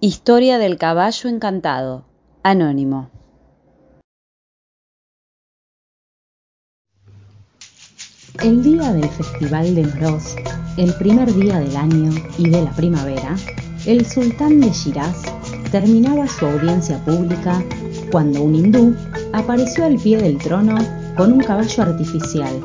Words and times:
Historia 0.00 0.58
del 0.58 0.76
caballo 0.76 1.30
encantado. 1.30 2.04
Anónimo. 2.42 3.08
El 8.42 8.62
día 8.62 8.92
del 8.92 9.08
Festival 9.08 9.74
de 9.74 9.86
Moros, 9.86 10.36
el 10.76 10.92
primer 10.98 11.32
día 11.32 11.60
del 11.60 11.74
año 11.74 12.10
y 12.36 12.50
de 12.50 12.62
la 12.62 12.72
primavera, 12.72 13.36
el 13.86 14.04
sultán 14.04 14.60
de 14.60 14.68
Shiraz 14.68 15.22
terminaba 15.72 16.28
su 16.28 16.44
audiencia 16.44 17.02
pública 17.02 17.64
cuando 18.12 18.42
un 18.42 18.54
hindú 18.54 18.94
apareció 19.32 19.86
al 19.86 19.96
pie 19.96 20.18
del 20.18 20.36
trono 20.36 20.76
con 21.16 21.32
un 21.32 21.40
caballo 21.40 21.82
artificial, 21.82 22.60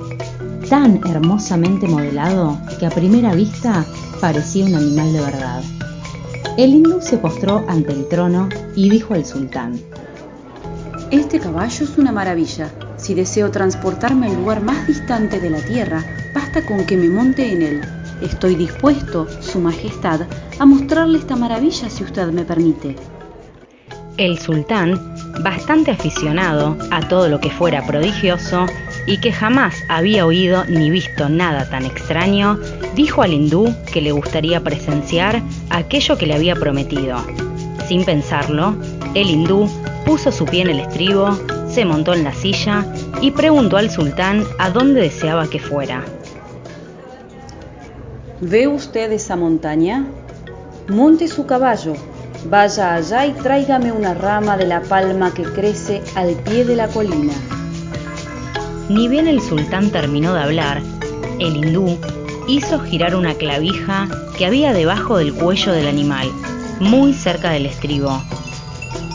tan 0.70 1.00
hermosamente 1.07 1.88
modelado 1.88 2.59
que 2.77 2.88
a 2.88 2.89
primera 2.89 3.34
vista 3.34 3.86
parecía 4.20 4.66
un 4.66 4.75
animal 4.75 5.13
de 5.13 5.21
verdad. 5.21 5.80
El 6.57 6.71
hindú 6.71 6.99
se 7.02 7.18
postró 7.18 7.63
ante 7.70 7.94
el 7.94 8.07
trono 8.09 8.49
y 8.76 8.89
dijo 8.89 9.13
al 9.13 9.26
sultán, 9.26 9.80
Este 11.09 11.39
caballo 11.39 11.85
es 11.85 11.98
una 11.98 12.12
maravilla. 12.12 12.70
Si 12.98 13.13
deseo 13.13 13.49
transportarme 13.52 14.27
al 14.27 14.35
lugar 14.35 14.62
más 14.62 14.85
distante 14.85 15.40
de 15.40 15.49
la 15.49 15.62
tierra, 15.62 16.03
basta 16.35 16.66
con 16.66 16.85
que 16.85 16.98
me 16.98 17.07
monte 17.07 17.53
en 17.53 17.62
él. 17.62 17.81
Estoy 18.21 18.55
dispuesto, 18.55 19.27
Su 19.41 19.59
Majestad, 19.59 20.21
a 20.59 20.66
mostrarle 20.66 21.20
esta 21.20 21.38
maravilla 21.38 21.90
si 21.90 22.03
usted 22.03 22.27
me 22.27 22.43
permite. 22.43 22.98
El 24.18 24.38
sultán, 24.38 24.99
bastante 25.41 25.91
aficionado 25.91 26.77
a 26.91 27.07
todo 27.07 27.29
lo 27.29 27.40
que 27.40 27.49
fuera 27.49 27.88
prodigioso 27.88 28.65
y 29.05 29.18
que 29.18 29.32
jamás 29.32 29.76
había 29.90 30.26
oído 30.26 30.66
ni 30.66 30.90
visto 30.90 31.30
nada 31.30 31.70
tan 31.70 31.86
extraño, 31.86 32.60
dijo 32.96 33.24
al 33.24 33.34
hindú 33.34 33.74
que 33.91 34.02
le 34.02 34.12
gustaría 34.12 34.62
presenciar 34.62 35.41
aquello 35.70 36.18
que 36.18 36.27
le 36.27 36.36
había 36.36 36.55
prometido. 36.55 37.18
Sin 37.88 38.05
pensarlo, 38.05 38.76
el 39.16 39.30
hindú 39.30 39.70
puso 40.05 40.32
su 40.32 40.46
pie 40.46 40.62
en 40.62 40.70
el 40.70 40.80
estribo, 40.80 41.38
se 41.70 41.85
montó 41.85 42.13
en 42.13 42.24
la 42.24 42.34
silla 42.34 42.85
y 43.21 43.32
preguntó 43.32 43.77
al 43.77 43.90
sultán 43.90 44.46
a 44.60 44.70
dónde 44.70 45.02
deseaba 45.02 45.49
que 45.49 45.60
fuera. 45.60 46.04
¿Ve 48.40 48.68
usted 48.68 49.12
esa 49.12 49.36
montaña? 49.36 50.05
Monte 50.88 51.27
su 51.27 51.46
caballo, 51.46 51.93
vaya 52.49 52.96
allá 52.96 53.26
y 53.26 53.34
tráigame 53.34 53.91
una 53.91 54.13
rama 54.13 54.58
de 54.58 54.65
la 54.65 54.82
palma 54.82 55.34
que 55.34 55.43
crece 55.43 56.02
al 56.15 56.34
pie 56.36 56.65
de 56.65 56.76
la 56.76 56.88
colina. 56.88 57.34
Ni 58.91 59.07
bien 59.07 59.29
el 59.29 59.41
sultán 59.41 59.89
terminó 59.89 60.34
de 60.34 60.41
hablar, 60.41 60.81
el 61.39 61.55
hindú 61.55 61.97
hizo 62.49 62.77
girar 62.81 63.15
una 63.15 63.35
clavija 63.35 64.09
que 64.38 64.45
había 64.45 64.73
debajo 64.73 65.17
del 65.17 65.34
cuello 65.34 65.72
del 65.72 65.88
animal, 65.88 66.29
muy 66.81 67.13
cerca 67.13 67.51
del 67.51 67.67
estribo. 67.67 68.22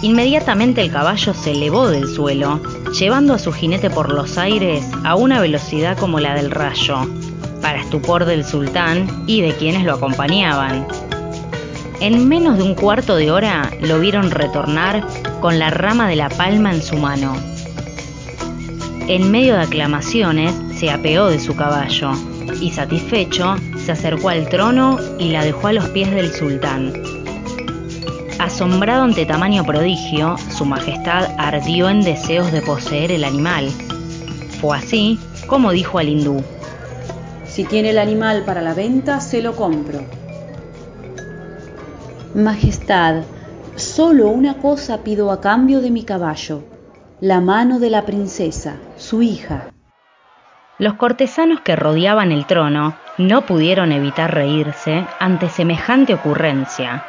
Inmediatamente 0.01 0.81
el 0.81 0.91
caballo 0.91 1.35
se 1.35 1.51
elevó 1.51 1.89
del 1.89 2.09
suelo, 2.09 2.59
llevando 2.99 3.35
a 3.35 3.39
su 3.39 3.53
jinete 3.53 3.91
por 3.91 4.11
los 4.11 4.39
aires 4.39 4.83
a 5.05 5.15
una 5.15 5.43
velocidad 5.43 5.99
como 5.99 6.21
la 6.21 6.35
del 6.35 6.51
rayo, 6.51 6.97
para 7.61 7.83
estupor 7.83 8.25
del 8.25 8.47
sultán 8.47 9.25
y 9.27 9.43
de 9.43 9.53
quienes 9.57 9.85
lo 9.85 9.93
acompañaban. 9.93 10.87
En 12.01 12.27
menos 12.27 12.57
de 12.57 12.63
un 12.63 12.75
cuarto 12.75 13.17
de 13.17 13.31
hora 13.31 13.71
lo 13.83 14.01
vieron 14.01 14.31
retornar 14.31 15.07
con 15.43 15.59
la 15.59 15.69
rama 15.69 16.09
de 16.09 16.17
la 16.17 16.31
palma 16.31 16.73
en 16.73 16.81
su 16.81 16.97
mano. 16.97 17.56
En 19.09 19.31
medio 19.31 19.55
de 19.55 19.63
aclamaciones 19.63 20.53
se 20.75 20.91
apeó 20.91 21.29
de 21.29 21.39
su 21.39 21.55
caballo 21.55 22.11
y 22.61 22.73
satisfecho 22.73 23.55
se 23.79 23.93
acercó 23.93 24.31
al 24.31 24.49
trono 24.49 24.99
y 25.21 25.31
la 25.31 25.45
dejó 25.45 25.69
a 25.69 25.73
los 25.73 25.89
pies 25.91 26.11
del 26.11 26.33
sultán. 26.33 26.93
Asombrado 28.41 29.05
ante 29.05 29.25
tamaño 29.25 29.65
prodigio, 29.65 30.37
su 30.51 30.65
majestad 30.65 31.31
ardió 31.39 31.89
en 31.89 32.03
deseos 32.03 32.51
de 32.51 32.63
poseer 32.63 33.13
el 33.13 33.23
animal. 33.23 33.71
Fue 34.61 34.77
así 34.77 35.21
como 35.47 35.71
dijo 35.71 35.99
al 35.99 36.09
hindú. 36.09 36.43
Si 37.47 37.63
tiene 37.63 37.91
el 37.91 37.99
animal 37.99 38.43
para 38.45 38.61
la 38.61 38.75
venta, 38.75 39.21
se 39.21 39.41
lo 39.41 39.55
compro. 39.55 40.01
Majestad, 42.35 43.23
solo 43.77 44.31
una 44.31 44.59
cosa 44.59 45.05
pido 45.05 45.31
a 45.31 45.41
cambio 45.41 45.81
de 45.81 45.93
mi 45.93 46.03
caballo, 46.03 46.65
la 47.21 47.41
mano 47.41 47.79
de 47.79 47.89
la 47.89 48.05
princesa, 48.05 48.77
su 48.97 49.23
hija. 49.23 49.71
Los 50.79 50.95
cortesanos 50.95 51.63
que 51.63 51.75
rodeaban 51.75 52.31
el 52.31 52.45
trono 52.45 52.95
no 53.17 53.47
pudieron 53.47 53.91
evitar 53.93 54.35
reírse 54.35 55.07
ante 55.19 55.49
semejante 55.49 56.13
ocurrencia, 56.13 57.05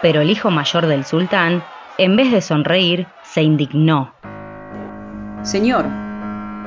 pero 0.00 0.22
el 0.22 0.30
hijo 0.30 0.50
mayor 0.50 0.86
del 0.86 1.04
sultán, 1.04 1.62
en 1.98 2.16
vez 2.16 2.32
de 2.32 2.40
sonreír, 2.40 3.06
se 3.22 3.42
indignó. 3.42 4.14
Señor, 5.42 5.84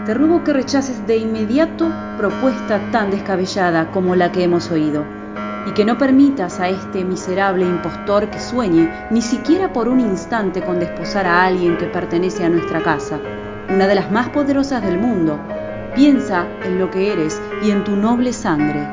te 0.05 0.13
ruego 0.13 0.43
que 0.43 0.53
rechaces 0.53 1.07
de 1.07 1.17
inmediato 1.17 1.91
propuesta 2.15 2.79
tan 2.91 3.09
descabellada 3.09 3.89
como 3.89 4.15
la 4.15 4.31
que 4.31 4.43
hemos 4.43 4.69
oído, 4.69 5.03
y 5.67 5.71
que 5.71 5.83
no 5.83 5.97
permitas 5.97 6.59
a 6.59 6.69
este 6.69 7.03
miserable 7.03 7.65
impostor 7.65 8.29
que 8.29 8.39
sueñe 8.39 8.89
ni 9.11 9.21
siquiera 9.21 9.73
por 9.73 9.89
un 9.89 9.99
instante 9.99 10.61
con 10.61 10.79
desposar 10.79 11.27
a 11.27 11.43
alguien 11.43 11.77
que 11.77 11.87
pertenece 11.87 12.45
a 12.45 12.49
nuestra 12.49 12.81
casa, 12.81 13.19
una 13.69 13.85
de 13.85 13.95
las 13.95 14.09
más 14.09 14.29
poderosas 14.29 14.81
del 14.83 14.97
mundo. 14.97 15.37
Piensa 15.93 16.47
en 16.63 16.79
lo 16.79 16.89
que 16.89 17.11
eres 17.11 17.41
y 17.63 17.71
en 17.71 17.83
tu 17.83 17.95
noble 17.95 18.31
sangre. 18.31 18.87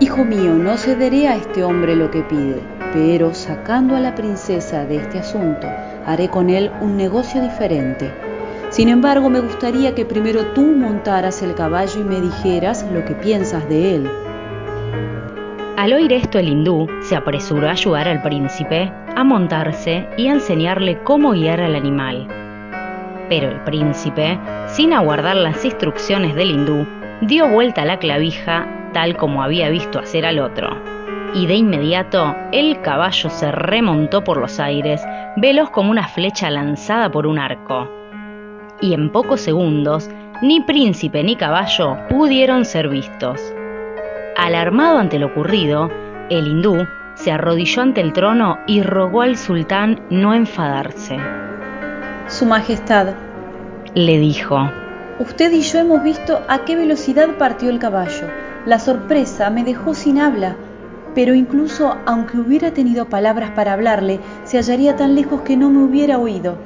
Hijo 0.00 0.24
mío, 0.24 0.54
no 0.54 0.76
cederé 0.76 1.26
a 1.28 1.36
este 1.36 1.64
hombre 1.64 1.96
lo 1.96 2.10
que 2.10 2.22
pide, 2.22 2.60
pero 2.92 3.32
sacando 3.32 3.96
a 3.96 4.00
la 4.00 4.14
princesa 4.14 4.84
de 4.84 4.96
este 4.96 5.20
asunto, 5.20 5.66
haré 6.06 6.28
con 6.28 6.50
él 6.50 6.70
un 6.80 6.96
negocio 6.96 7.40
diferente. 7.40 8.12
Sin 8.70 8.90
embargo, 8.90 9.30
me 9.30 9.40
gustaría 9.40 9.94
que 9.94 10.04
primero 10.04 10.46
tú 10.48 10.62
montaras 10.62 11.40
el 11.42 11.54
caballo 11.54 12.00
y 12.00 12.04
me 12.04 12.20
dijeras 12.20 12.84
lo 12.92 13.04
que 13.04 13.14
piensas 13.14 13.66
de 13.68 13.96
él. 13.96 14.10
Al 15.78 15.92
oír 15.92 16.12
esto 16.12 16.40
el 16.40 16.48
hindú 16.48 16.88
se 17.02 17.14
apresuró 17.14 17.68
a 17.68 17.70
ayudar 17.70 18.08
al 18.08 18.20
príncipe 18.20 18.92
a 19.14 19.22
montarse 19.22 20.08
y 20.16 20.26
a 20.26 20.32
enseñarle 20.32 20.98
cómo 21.04 21.30
guiar 21.30 21.60
al 21.60 21.76
animal. 21.76 22.26
Pero 23.28 23.48
el 23.48 23.60
príncipe, 23.62 24.36
sin 24.66 24.92
aguardar 24.92 25.36
las 25.36 25.64
instrucciones 25.64 26.34
del 26.34 26.50
hindú, 26.50 26.84
dio 27.20 27.46
vuelta 27.46 27.82
a 27.82 27.84
la 27.84 28.00
clavija 28.00 28.90
tal 28.92 29.16
como 29.16 29.40
había 29.40 29.68
visto 29.68 30.00
hacer 30.00 30.26
al 30.26 30.40
otro. 30.40 30.76
Y 31.32 31.46
de 31.46 31.54
inmediato 31.54 32.34
el 32.50 32.80
caballo 32.82 33.30
se 33.30 33.52
remontó 33.52 34.24
por 34.24 34.38
los 34.38 34.58
aires, 34.58 35.00
veloz 35.36 35.70
como 35.70 35.92
una 35.92 36.08
flecha 36.08 36.50
lanzada 36.50 37.08
por 37.08 37.24
un 37.24 37.38
arco. 37.38 37.88
Y 38.80 38.94
en 38.94 39.10
pocos 39.10 39.42
segundos, 39.42 40.10
ni 40.42 40.60
príncipe 40.60 41.22
ni 41.22 41.36
caballo 41.36 41.98
pudieron 42.08 42.64
ser 42.64 42.88
vistos. 42.88 43.54
Alarmado 44.38 44.98
ante 44.98 45.18
lo 45.18 45.26
ocurrido, 45.26 45.90
el 46.30 46.46
hindú 46.46 46.86
se 47.14 47.32
arrodilló 47.32 47.82
ante 47.82 48.00
el 48.00 48.12
trono 48.12 48.58
y 48.68 48.82
rogó 48.82 49.22
al 49.22 49.36
sultán 49.36 50.00
no 50.10 50.32
enfadarse. 50.32 51.18
Su 52.28 52.46
Majestad, 52.46 53.14
le 53.94 54.18
dijo, 54.20 54.70
usted 55.18 55.50
y 55.50 55.62
yo 55.62 55.80
hemos 55.80 56.04
visto 56.04 56.40
a 56.46 56.60
qué 56.60 56.76
velocidad 56.76 57.30
partió 57.36 57.68
el 57.68 57.80
caballo. 57.80 58.28
La 58.64 58.78
sorpresa 58.78 59.50
me 59.50 59.64
dejó 59.64 59.92
sin 59.92 60.20
habla, 60.20 60.54
pero 61.16 61.34
incluso 61.34 61.96
aunque 62.06 62.38
hubiera 62.38 62.70
tenido 62.70 63.08
palabras 63.08 63.50
para 63.50 63.72
hablarle, 63.72 64.20
se 64.44 64.58
hallaría 64.58 64.94
tan 64.94 65.16
lejos 65.16 65.40
que 65.40 65.56
no 65.56 65.68
me 65.68 65.82
hubiera 65.82 66.16
oído. 66.16 66.58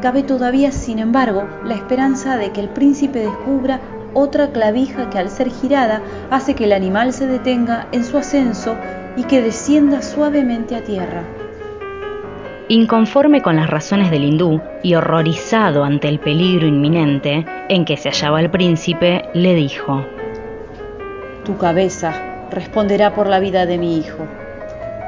Cabe 0.00 0.22
todavía, 0.22 0.70
sin 0.70 1.00
embargo, 1.00 1.42
la 1.64 1.74
esperanza 1.74 2.36
de 2.36 2.52
que 2.52 2.60
el 2.60 2.68
príncipe 2.68 3.18
descubra 3.18 3.80
otra 4.14 4.52
clavija 4.52 5.10
que 5.10 5.18
al 5.18 5.30
ser 5.30 5.50
girada 5.50 6.02
hace 6.30 6.54
que 6.54 6.64
el 6.64 6.72
animal 6.72 7.12
se 7.12 7.26
detenga 7.26 7.88
en 7.92 8.04
su 8.04 8.18
ascenso 8.18 8.76
y 9.16 9.24
que 9.24 9.42
descienda 9.42 10.02
suavemente 10.02 10.76
a 10.76 10.82
tierra. 10.82 11.22
Inconforme 12.68 13.42
con 13.42 13.56
las 13.56 13.68
razones 13.68 14.12
del 14.12 14.24
hindú 14.24 14.60
y 14.82 14.94
horrorizado 14.94 15.82
ante 15.82 16.08
el 16.08 16.20
peligro 16.20 16.68
inminente 16.68 17.44
en 17.68 17.84
que 17.84 17.96
se 17.96 18.10
hallaba 18.10 18.40
el 18.40 18.50
príncipe, 18.50 19.28
le 19.34 19.54
dijo, 19.54 20.04
Tu 21.44 21.56
cabeza 21.56 22.46
responderá 22.50 23.12
por 23.14 23.26
la 23.26 23.40
vida 23.40 23.66
de 23.66 23.76
mi 23.76 23.98
hijo. 23.98 24.24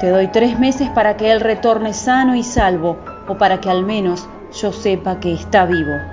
Te 0.01 0.09
doy 0.09 0.27
tres 0.27 0.59
meses 0.59 0.89
para 0.89 1.15
que 1.15 1.31
él 1.31 1.39
retorne 1.39 1.93
sano 1.93 2.35
y 2.35 2.43
salvo, 2.43 2.99
o 3.29 3.37
para 3.37 3.61
que 3.61 3.69
al 3.69 3.85
menos 3.85 4.27
yo 4.51 4.73
sepa 4.73 5.21
que 5.21 5.31
está 5.31 5.65
vivo. 5.65 6.12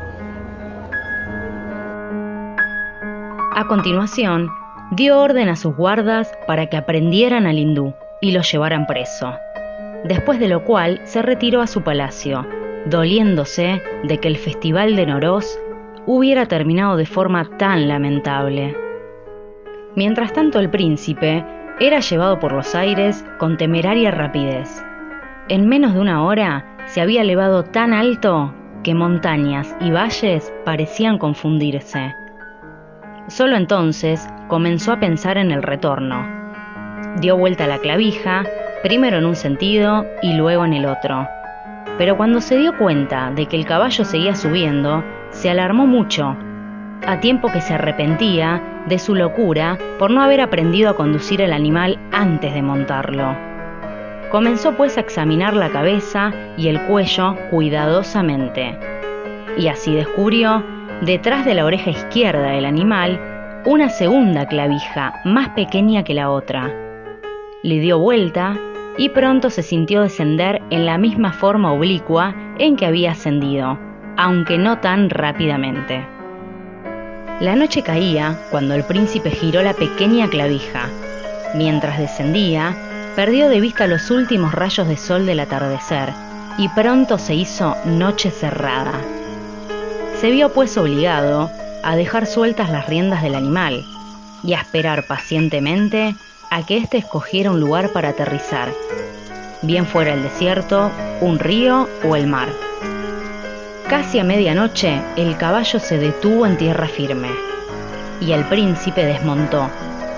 A 3.52 3.66
continuación, 3.66 4.48
dio 4.92 5.18
orden 5.18 5.48
a 5.48 5.56
sus 5.56 5.74
guardas 5.74 6.32
para 6.46 6.66
que 6.66 6.76
aprendieran 6.76 7.48
al 7.48 7.58
hindú 7.58 7.94
y 8.20 8.30
lo 8.30 8.42
llevaran 8.42 8.86
preso, 8.86 9.34
después 10.04 10.38
de 10.38 10.46
lo 10.46 10.64
cual 10.64 11.00
se 11.02 11.20
retiró 11.20 11.60
a 11.60 11.66
su 11.66 11.82
palacio, 11.82 12.46
doliéndose 12.86 13.82
de 14.04 14.18
que 14.18 14.28
el 14.28 14.36
festival 14.36 14.94
de 14.94 15.06
Noros 15.06 15.58
hubiera 16.06 16.46
terminado 16.46 16.96
de 16.96 17.06
forma 17.06 17.44
tan 17.58 17.88
lamentable. 17.88 18.76
Mientras 19.96 20.32
tanto 20.32 20.60
el 20.60 20.70
príncipe, 20.70 21.44
era 21.80 21.98
llevado 21.98 22.38
por 22.38 22.52
los 22.52 22.76
aires 22.76 23.24
con 23.38 23.56
temeraria 23.56 24.12
rapidez. 24.12 24.80
En 25.48 25.68
menos 25.68 25.94
de 25.94 26.00
una 26.00 26.22
hora 26.24 26.76
se 26.86 27.00
había 27.00 27.22
elevado 27.22 27.64
tan 27.64 27.94
alto 27.94 28.54
que 28.84 28.94
montañas 28.94 29.74
y 29.80 29.90
valles 29.90 30.52
parecían 30.64 31.18
confundirse. 31.18 32.14
Solo 33.30 33.54
entonces 33.54 34.28
comenzó 34.48 34.90
a 34.90 34.98
pensar 34.98 35.38
en 35.38 35.52
el 35.52 35.62
retorno. 35.62 36.26
Dio 37.20 37.36
vuelta 37.36 37.68
la 37.68 37.78
clavija, 37.78 38.42
primero 38.82 39.18
en 39.18 39.24
un 39.24 39.36
sentido 39.36 40.04
y 40.20 40.34
luego 40.34 40.64
en 40.64 40.72
el 40.72 40.84
otro. 40.84 41.28
Pero 41.96 42.16
cuando 42.16 42.40
se 42.40 42.58
dio 42.58 42.76
cuenta 42.76 43.30
de 43.30 43.46
que 43.46 43.56
el 43.56 43.66
caballo 43.66 44.04
seguía 44.04 44.34
subiendo, 44.34 45.04
se 45.30 45.48
alarmó 45.48 45.86
mucho, 45.86 46.36
a 47.06 47.20
tiempo 47.20 47.52
que 47.52 47.60
se 47.60 47.74
arrepentía 47.74 48.82
de 48.88 48.98
su 48.98 49.14
locura 49.14 49.78
por 50.00 50.10
no 50.10 50.22
haber 50.22 50.40
aprendido 50.40 50.90
a 50.90 50.96
conducir 50.96 51.40
el 51.40 51.52
animal 51.52 52.00
antes 52.10 52.52
de 52.52 52.62
montarlo. 52.62 53.36
Comenzó 54.32 54.76
pues 54.76 54.96
a 54.96 55.02
examinar 55.02 55.54
la 55.54 55.70
cabeza 55.70 56.32
y 56.56 56.66
el 56.66 56.80
cuello 56.82 57.36
cuidadosamente, 57.50 58.76
y 59.56 59.68
así 59.68 59.94
descubrió, 59.94 60.64
detrás 61.02 61.44
de 61.44 61.54
la 61.54 61.64
oreja 61.64 61.90
izquierda 61.90 62.50
del 62.50 62.64
animal, 62.64 63.62
una 63.64 63.88
segunda 63.88 64.46
clavija 64.46 65.20
más 65.24 65.50
pequeña 65.50 66.04
que 66.04 66.14
la 66.14 66.30
otra. 66.30 66.70
Le 67.62 67.78
dio 67.78 67.98
vuelta 67.98 68.58
y 68.96 69.08
pronto 69.10 69.50
se 69.50 69.62
sintió 69.62 70.02
descender 70.02 70.62
en 70.70 70.86
la 70.86 70.98
misma 70.98 71.32
forma 71.32 71.72
oblicua 71.72 72.34
en 72.58 72.76
que 72.76 72.86
había 72.86 73.12
ascendido, 73.12 73.78
aunque 74.16 74.58
no 74.58 74.78
tan 74.78 75.10
rápidamente. 75.10 76.06
La 77.40 77.56
noche 77.56 77.82
caía 77.82 78.38
cuando 78.50 78.74
el 78.74 78.84
príncipe 78.84 79.30
giró 79.30 79.62
la 79.62 79.72
pequeña 79.72 80.28
clavija. 80.28 80.88
Mientras 81.54 81.98
descendía, 81.98 82.76
perdió 83.16 83.48
de 83.48 83.60
vista 83.60 83.86
los 83.86 84.10
últimos 84.10 84.52
rayos 84.52 84.86
de 84.86 84.96
sol 84.96 85.24
del 85.24 85.40
atardecer 85.40 86.10
y 86.58 86.68
pronto 86.68 87.16
se 87.16 87.34
hizo 87.34 87.76
noche 87.86 88.30
cerrada. 88.30 88.92
Se 90.20 90.30
vio 90.30 90.52
pues 90.52 90.76
obligado 90.76 91.50
a 91.82 91.96
dejar 91.96 92.26
sueltas 92.26 92.68
las 92.68 92.86
riendas 92.86 93.22
del 93.22 93.34
animal 93.34 93.86
y 94.42 94.52
a 94.52 94.60
esperar 94.60 95.06
pacientemente 95.06 96.14
a 96.50 96.66
que 96.66 96.76
éste 96.76 96.98
escogiera 96.98 97.50
un 97.50 97.60
lugar 97.60 97.90
para 97.92 98.10
aterrizar, 98.10 98.68
bien 99.62 99.86
fuera 99.86 100.12
el 100.12 100.22
desierto, 100.22 100.90
un 101.22 101.38
río 101.38 101.88
o 102.04 102.16
el 102.16 102.26
mar. 102.26 102.48
Casi 103.88 104.18
a 104.18 104.24
medianoche 104.24 105.00
el 105.16 105.38
caballo 105.38 105.80
se 105.80 105.96
detuvo 105.96 106.44
en 106.44 106.58
tierra 106.58 106.86
firme 106.86 107.30
y 108.20 108.32
el 108.32 108.44
príncipe 108.44 109.06
desmontó, 109.06 109.70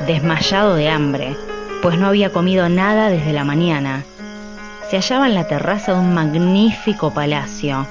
desmayado 0.07 0.75
de 0.75 0.89
hambre, 0.89 1.37
pues 1.81 1.97
no 1.97 2.09
había 2.09 2.31
comido 2.31 2.69
nada 2.69 3.09
desde 3.09 3.33
la 3.33 3.45
mañana. 3.45 4.05
Se 4.91 4.97
hallaba 4.97 5.29
en 5.29 5.35
la 5.35 5.47
terraza 5.47 5.95
de 5.95 6.01
un 6.01 6.13
magnífico 6.13 7.15
palacio. 7.15 7.87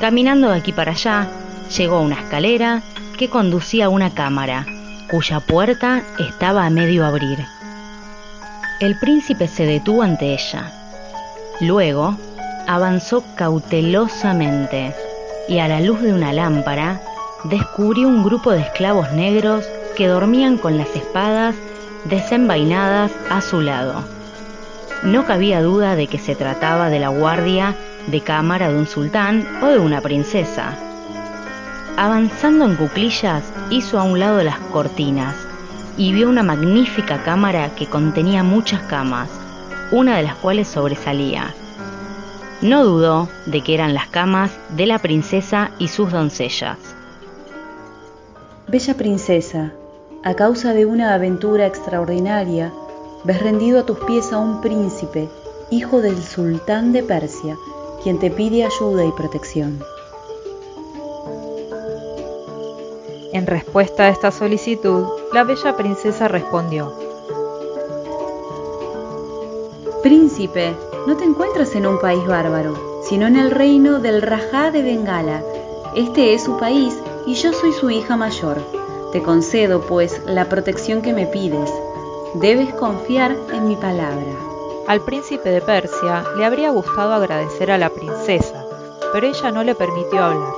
Caminando 0.00 0.48
de 0.48 0.56
aquí 0.56 0.72
para 0.72 0.92
allá, 0.92 1.28
llegó 1.76 1.96
a 1.96 2.00
una 2.00 2.14
escalera 2.14 2.82
que 3.18 3.28
conducía 3.28 3.84
a 3.84 3.88
una 3.90 4.14
cámara, 4.14 4.64
cuya 5.10 5.40
puerta 5.40 6.02
estaba 6.18 6.64
a 6.64 6.70
medio 6.70 7.04
abrir. 7.04 7.44
El 8.80 8.98
príncipe 8.98 9.46
se 9.46 9.66
detuvo 9.66 10.02
ante 10.02 10.32
ella. 10.32 10.72
Luego 11.60 12.16
avanzó 12.66 13.22
cautelosamente 13.34 14.94
y 15.48 15.58
a 15.58 15.68
la 15.68 15.82
luz 15.82 16.00
de 16.00 16.14
una 16.14 16.32
lámpara 16.32 17.02
descubrió 17.44 18.08
un 18.08 18.24
grupo 18.24 18.52
de 18.52 18.60
esclavos 18.60 19.12
negros 19.12 19.66
que 19.98 20.06
dormían 20.06 20.56
con 20.56 20.78
las 20.78 20.88
espadas 20.96 21.54
desenvainadas 22.06 23.12
a 23.28 23.42
su 23.42 23.60
lado. 23.60 24.02
No 25.02 25.26
cabía 25.26 25.60
duda 25.60 25.94
de 25.94 26.06
que 26.06 26.18
se 26.18 26.34
trataba 26.34 26.88
de 26.88 27.00
la 27.00 27.08
guardia 27.08 27.76
de 28.10 28.20
cámara 28.20 28.68
de 28.68 28.78
un 28.78 28.86
sultán 28.86 29.46
o 29.62 29.66
de 29.66 29.78
una 29.78 30.00
princesa. 30.00 30.76
Avanzando 31.96 32.64
en 32.64 32.76
cuclillas, 32.76 33.42
hizo 33.70 33.98
a 33.98 34.04
un 34.04 34.18
lado 34.18 34.42
las 34.42 34.58
cortinas 34.72 35.34
y 35.96 36.12
vio 36.12 36.28
una 36.28 36.42
magnífica 36.42 37.22
cámara 37.22 37.74
que 37.76 37.86
contenía 37.86 38.42
muchas 38.42 38.82
camas, 38.82 39.28
una 39.92 40.16
de 40.16 40.22
las 40.22 40.34
cuales 40.36 40.68
sobresalía. 40.68 41.54
No 42.62 42.84
dudó 42.84 43.28
de 43.46 43.62
que 43.62 43.74
eran 43.74 43.94
las 43.94 44.06
camas 44.08 44.50
de 44.76 44.86
la 44.86 44.98
princesa 44.98 45.70
y 45.78 45.88
sus 45.88 46.10
doncellas. 46.10 46.78
Bella 48.68 48.94
princesa, 48.94 49.72
a 50.22 50.34
causa 50.34 50.74
de 50.74 50.86
una 50.86 51.14
aventura 51.14 51.66
extraordinaria, 51.66 52.72
ves 53.24 53.42
rendido 53.42 53.80
a 53.80 53.86
tus 53.86 53.98
pies 54.00 54.32
a 54.32 54.38
un 54.38 54.60
príncipe, 54.60 55.28
hijo 55.70 56.00
del 56.00 56.22
sultán 56.22 56.92
de 56.92 57.02
Persia, 57.02 57.56
quien 58.02 58.18
te 58.18 58.30
pide 58.30 58.64
ayuda 58.64 59.04
y 59.04 59.12
protección. 59.12 59.82
En 63.32 63.46
respuesta 63.46 64.04
a 64.04 64.08
esta 64.08 64.30
solicitud, 64.30 65.06
la 65.32 65.44
bella 65.44 65.76
princesa 65.76 66.28
respondió, 66.28 66.92
Príncipe, 70.02 70.74
no 71.06 71.16
te 71.16 71.24
encuentras 71.24 71.74
en 71.74 71.86
un 71.86 72.00
país 72.00 72.26
bárbaro, 72.26 72.74
sino 73.08 73.26
en 73.26 73.36
el 73.36 73.50
reino 73.50 73.98
del 73.98 74.22
Rajá 74.22 74.70
de 74.70 74.82
Bengala. 74.82 75.42
Este 75.94 76.34
es 76.34 76.44
su 76.44 76.56
país 76.56 76.98
y 77.26 77.34
yo 77.34 77.52
soy 77.52 77.72
su 77.72 77.90
hija 77.90 78.16
mayor. 78.16 78.58
Te 79.12 79.22
concedo, 79.22 79.80
pues, 79.82 80.22
la 80.26 80.48
protección 80.48 81.02
que 81.02 81.12
me 81.12 81.26
pides. 81.26 81.70
Debes 82.34 82.72
confiar 82.74 83.36
en 83.52 83.68
mi 83.68 83.76
palabra. 83.76 84.49
Al 84.90 85.02
príncipe 85.02 85.50
de 85.50 85.60
Persia 85.60 86.24
le 86.36 86.44
habría 86.44 86.70
gustado 86.70 87.12
agradecer 87.12 87.70
a 87.70 87.78
la 87.78 87.90
princesa, 87.90 88.66
pero 89.12 89.24
ella 89.24 89.52
no 89.52 89.62
le 89.62 89.76
permitió 89.76 90.20
hablar. 90.20 90.52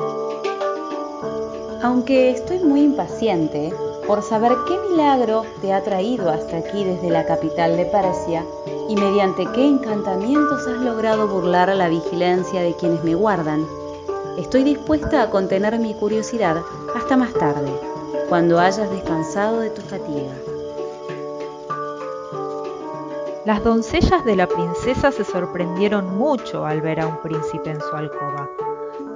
Aunque 1.82 2.30
estoy 2.30 2.60
muy 2.60 2.80
impaciente 2.80 3.74
por 4.06 4.22
saber 4.22 4.52
qué 4.66 4.78
milagro 4.88 5.44
te 5.60 5.74
ha 5.74 5.84
traído 5.84 6.30
hasta 6.30 6.56
aquí 6.56 6.82
desde 6.82 7.10
la 7.10 7.26
capital 7.26 7.76
de 7.76 7.84
Persia 7.84 8.42
y 8.88 8.96
mediante 8.96 9.46
qué 9.52 9.66
encantamientos 9.66 10.66
has 10.66 10.80
logrado 10.80 11.28
burlar 11.28 11.68
a 11.68 11.74
la 11.74 11.90
vigilancia 11.90 12.62
de 12.62 12.74
quienes 12.74 13.04
me 13.04 13.14
guardan, 13.14 13.66
estoy 14.38 14.64
dispuesta 14.64 15.20
a 15.20 15.28
contener 15.28 15.78
mi 15.78 15.92
curiosidad 15.92 16.56
hasta 16.96 17.18
más 17.18 17.34
tarde 17.34 17.70
cuando 18.30 18.58
hayas 18.58 18.90
descansado 18.90 19.60
de 19.60 19.68
tu 19.68 19.82
fatiga. 19.82 20.51
Las 23.44 23.64
doncellas 23.64 24.24
de 24.24 24.36
la 24.36 24.46
princesa 24.46 25.10
se 25.10 25.24
sorprendieron 25.24 26.16
mucho 26.16 26.64
al 26.64 26.80
ver 26.80 27.00
a 27.00 27.08
un 27.08 27.20
príncipe 27.22 27.70
en 27.70 27.80
su 27.80 27.96
alcoba, 27.96 28.48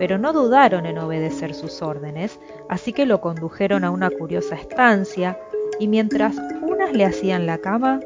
pero 0.00 0.18
no 0.18 0.32
dudaron 0.32 0.84
en 0.84 0.98
obedecer 0.98 1.54
sus 1.54 1.80
órdenes, 1.80 2.40
así 2.68 2.92
que 2.92 3.06
lo 3.06 3.20
condujeron 3.20 3.84
a 3.84 3.90
una 3.92 4.10
curiosa 4.10 4.56
estancia 4.56 5.38
y 5.78 5.86
mientras 5.86 6.34
unas 6.60 6.92
le 6.92 7.04
hacían 7.04 7.46
la 7.46 7.58
cama, 7.58 8.00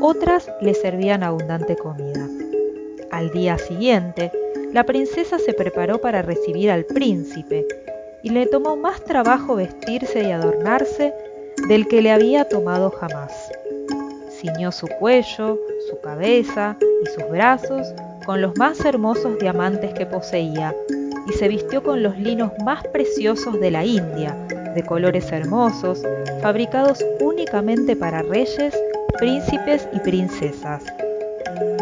otras 0.00 0.50
le 0.60 0.74
servían 0.74 1.22
abundante 1.22 1.76
comida. 1.76 2.26
Al 3.12 3.30
día 3.30 3.56
siguiente, 3.56 4.32
la 4.72 4.82
princesa 4.82 5.38
se 5.38 5.54
preparó 5.54 6.00
para 6.00 6.22
recibir 6.22 6.72
al 6.72 6.84
príncipe 6.84 7.64
y 8.24 8.30
le 8.30 8.46
tomó 8.46 8.74
más 8.74 9.04
trabajo 9.04 9.54
vestirse 9.54 10.24
y 10.24 10.32
adornarse 10.32 11.14
del 11.68 11.86
que 11.86 12.02
le 12.02 12.10
había 12.10 12.48
tomado 12.48 12.90
jamás. 12.90 13.49
Ciñó 14.40 14.72
su 14.72 14.86
cuello, 14.86 15.58
su 15.90 16.00
cabeza 16.00 16.76
y 16.80 17.06
sus 17.08 17.30
brazos 17.30 17.92
con 18.24 18.40
los 18.40 18.56
más 18.56 18.82
hermosos 18.86 19.38
diamantes 19.38 19.92
que 19.92 20.06
poseía 20.06 20.74
y 21.28 21.32
se 21.34 21.46
vistió 21.48 21.82
con 21.82 22.02
los 22.02 22.18
linos 22.18 22.50
más 22.64 22.82
preciosos 22.86 23.60
de 23.60 23.70
la 23.70 23.84
India, 23.84 24.34
de 24.74 24.82
colores 24.82 25.30
hermosos, 25.30 26.02
fabricados 26.40 27.04
únicamente 27.20 27.94
para 27.96 28.22
reyes, 28.22 28.74
príncipes 29.18 29.86
y 29.92 30.00
princesas. 30.00 30.84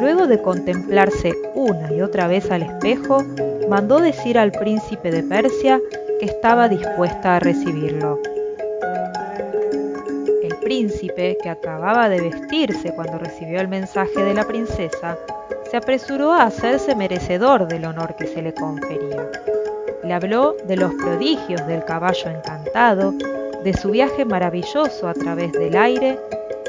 Luego 0.00 0.26
de 0.26 0.42
contemplarse 0.42 1.34
una 1.54 1.92
y 1.92 2.00
otra 2.00 2.26
vez 2.26 2.50
al 2.50 2.62
espejo, 2.62 3.22
mandó 3.68 4.00
decir 4.00 4.36
al 4.36 4.50
príncipe 4.50 5.12
de 5.12 5.22
Persia 5.22 5.80
que 6.18 6.26
estaba 6.26 6.68
dispuesta 6.68 7.36
a 7.36 7.40
recibirlo. 7.40 8.20
Príncipe, 10.68 11.38
que 11.42 11.48
acababa 11.48 12.10
de 12.10 12.20
vestirse 12.20 12.92
cuando 12.94 13.16
recibió 13.16 13.58
el 13.58 13.68
mensaje 13.68 14.22
de 14.22 14.34
la 14.34 14.46
princesa, 14.46 15.16
se 15.70 15.78
apresuró 15.78 16.34
a 16.34 16.42
hacerse 16.42 16.94
merecedor 16.94 17.66
del 17.66 17.86
honor 17.86 18.14
que 18.16 18.26
se 18.26 18.42
le 18.42 18.52
confería. 18.52 19.30
Le 20.04 20.12
habló 20.12 20.56
de 20.66 20.76
los 20.76 20.92
prodigios 20.92 21.66
del 21.66 21.86
caballo 21.86 22.28
encantado, 22.28 23.14
de 23.64 23.72
su 23.72 23.92
viaje 23.92 24.26
maravilloso 24.26 25.08
a 25.08 25.14
través 25.14 25.52
del 25.52 25.74
aire 25.74 26.18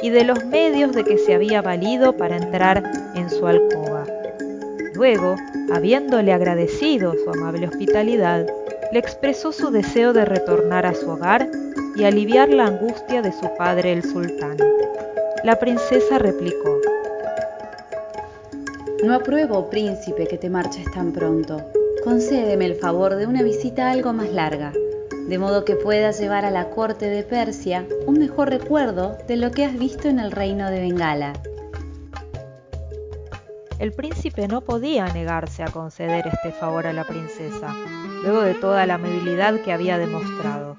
y 0.01 0.11
de 0.11 0.23
los 0.23 0.45
medios 0.45 0.93
de 0.93 1.03
que 1.03 1.17
se 1.17 1.33
había 1.33 1.61
valido 1.61 2.15
para 2.15 2.37
entrar 2.37 2.81
en 3.15 3.29
su 3.29 3.45
alcoba. 3.47 4.05
Luego, 4.93 5.35
habiéndole 5.73 6.31
agradecido 6.31 7.15
su 7.21 7.29
amable 7.31 7.67
hospitalidad, 7.67 8.47
le 8.93 8.99
expresó 8.99 9.51
su 9.51 9.71
deseo 9.71 10.13
de 10.13 10.23
retornar 10.23 10.85
a 10.85 10.93
su 10.93 11.09
hogar 11.09 11.49
y 11.95 12.03
aliviar 12.03 12.49
la 12.49 12.67
angustia 12.67 13.21
de 13.21 13.31
su 13.31 13.49
padre 13.57 13.91
el 13.93 14.03
sultán. 14.03 14.57
la 15.43 15.57
princesa 15.57 16.17
replicó, 16.17 16.79
No 19.03 19.15
apruebo, 19.15 19.69
príncipe, 19.69 20.27
que 20.27 20.37
te 20.37 20.49
marches 20.49 20.89
tan 20.91 21.11
pronto. 21.11 21.61
Concédeme 22.03 22.65
el 22.65 22.75
favor 22.75 23.15
de 23.15 23.25
una 23.25 23.43
visita 23.43 23.91
algo 23.91 24.13
más 24.13 24.31
larga, 24.31 24.73
de 25.27 25.37
modo 25.37 25.65
que 25.65 25.75
puedas 25.75 26.19
llevar 26.19 26.45
a 26.45 26.51
la 26.51 26.69
corte 26.69 27.09
de 27.09 27.23
Persia 27.23 27.85
un 28.07 28.19
mejor 28.19 28.49
recuerdo 28.49 29.17
de 29.27 29.37
lo 29.37 29.51
que 29.51 29.65
has 29.65 29.77
visto 29.77 30.07
en 30.07 30.19
el 30.19 30.31
reino 30.31 30.69
de 30.69 30.79
Bengala. 30.79 31.33
El 33.79 33.93
príncipe 33.93 34.47
no 34.49 34.61
podía 34.61 35.07
negarse 35.13 35.63
a 35.63 35.67
conceder 35.67 36.27
este 36.27 36.51
favor 36.51 36.85
a 36.85 36.91
la 36.91 37.05
princesa, 37.05 37.73
luego 38.23 38.41
de 38.41 38.53
toda 38.53 38.85
la 38.85 38.95
amabilidad 38.95 39.61
que 39.61 39.71
había 39.71 39.97
demostrado. 39.97 40.75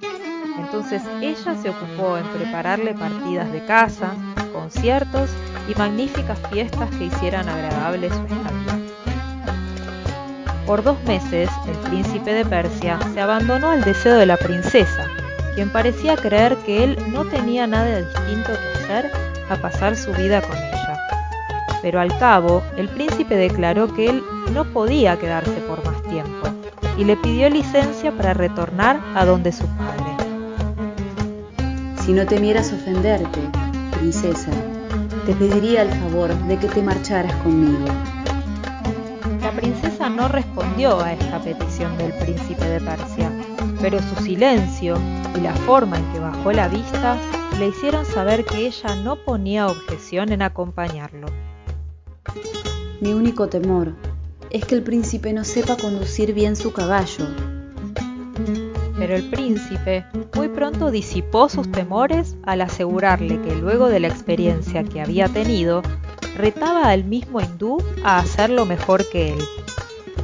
Entonces 0.60 1.02
ella 1.20 1.54
se 1.60 1.70
ocupó 1.70 2.18
en 2.18 2.26
prepararle 2.28 2.94
partidas 2.94 3.50
de 3.50 3.64
caza, 3.64 4.12
conciertos 4.52 5.30
y 5.68 5.78
magníficas 5.78 6.38
fiestas 6.50 6.88
que 6.96 7.04
hicieran 7.04 7.48
agradable 7.48 8.08
su 8.08 8.20
estadía. 8.20 8.78
Por 10.66 10.84
dos 10.84 11.02
meses, 11.04 11.50
el 11.66 11.76
príncipe 11.88 12.32
de 12.32 12.44
Persia 12.44 12.98
se 13.12 13.20
abandonó 13.20 13.70
al 13.70 13.82
deseo 13.82 14.16
de 14.16 14.26
la 14.26 14.36
princesa, 14.36 15.06
quien 15.54 15.72
parecía 15.72 16.16
creer 16.16 16.56
que 16.58 16.84
él 16.84 16.98
no 17.08 17.24
tenía 17.24 17.66
nada 17.66 17.98
distinto 17.98 18.50
que 18.52 18.84
hacer 18.84 19.10
a 19.48 19.56
pasar 19.56 19.96
su 19.96 20.12
vida 20.12 20.42
con 20.42 20.56
ella. 20.56 20.98
Pero 21.82 22.00
al 22.00 22.16
cabo, 22.18 22.62
el 22.76 22.88
príncipe 22.88 23.34
declaró 23.34 23.92
que 23.92 24.10
él 24.10 24.22
no 24.52 24.64
podía 24.66 25.18
quedarse 25.18 25.60
por 25.66 25.84
más 25.84 26.00
tiempo 26.02 26.48
y 26.96 27.04
le 27.04 27.16
pidió 27.16 27.48
licencia 27.48 28.12
para 28.12 28.34
retornar 28.34 29.00
a 29.14 29.24
donde 29.24 29.52
su 29.52 29.66
padre. 29.66 30.19
Si 32.04 32.12
no 32.12 32.26
temieras 32.26 32.72
ofenderte, 32.72 33.40
princesa, 33.98 34.50
te 35.26 35.34
pediría 35.34 35.82
el 35.82 35.90
favor 35.90 36.34
de 36.46 36.56
que 36.58 36.68
te 36.68 36.82
marcharas 36.82 37.34
conmigo. 37.42 37.84
La 39.42 39.52
princesa 39.52 40.08
no 40.08 40.28
respondió 40.28 41.00
a 41.00 41.12
esta 41.12 41.40
petición 41.40 41.96
del 41.98 42.12
príncipe 42.14 42.64
de 42.64 42.80
Persia, 42.80 43.30
pero 43.80 44.00
su 44.00 44.22
silencio 44.22 44.96
y 45.36 45.40
la 45.40 45.54
forma 45.54 45.98
en 45.98 46.12
que 46.12 46.20
bajó 46.20 46.52
la 46.52 46.68
vista 46.68 47.18
le 47.58 47.68
hicieron 47.68 48.06
saber 48.06 48.44
que 48.44 48.66
ella 48.66 48.96
no 48.96 49.16
ponía 49.16 49.66
objeción 49.66 50.32
en 50.32 50.42
acompañarlo. 50.42 51.28
Mi 53.00 53.12
único 53.12 53.48
temor 53.48 53.92
es 54.50 54.64
que 54.64 54.74
el 54.74 54.82
príncipe 54.82 55.32
no 55.32 55.44
sepa 55.44 55.76
conducir 55.76 56.32
bien 56.32 56.56
su 56.56 56.72
caballo. 56.72 57.26
El 59.10 59.28
príncipe 59.28 60.04
muy 60.36 60.48
pronto 60.48 60.92
disipó 60.92 61.48
sus 61.48 61.72
temores 61.72 62.36
al 62.44 62.60
asegurarle 62.60 63.40
que 63.42 63.56
luego 63.56 63.88
de 63.88 63.98
la 63.98 64.06
experiencia 64.06 64.84
que 64.84 65.00
había 65.00 65.26
tenido, 65.26 65.82
retaba 66.36 66.90
al 66.90 67.02
mismo 67.02 67.40
hindú 67.40 67.82
a 68.04 68.18
hacerlo 68.18 68.66
mejor 68.66 69.04
que 69.10 69.32
él. 69.32 69.40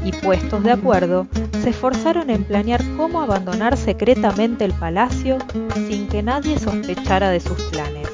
Y 0.04 0.12
puestos 0.12 0.62
de 0.62 0.70
acuerdo, 0.70 1.26
se 1.62 1.70
esforzaron 1.70 2.30
en 2.30 2.44
planear 2.44 2.80
cómo 2.96 3.20
abandonar 3.20 3.76
secretamente 3.76 4.64
el 4.64 4.72
palacio 4.72 5.38
sin 5.88 6.06
que 6.06 6.22
nadie 6.22 6.56
sospechara 6.56 7.30
de 7.30 7.40
sus 7.40 7.60
planes. 7.64 8.08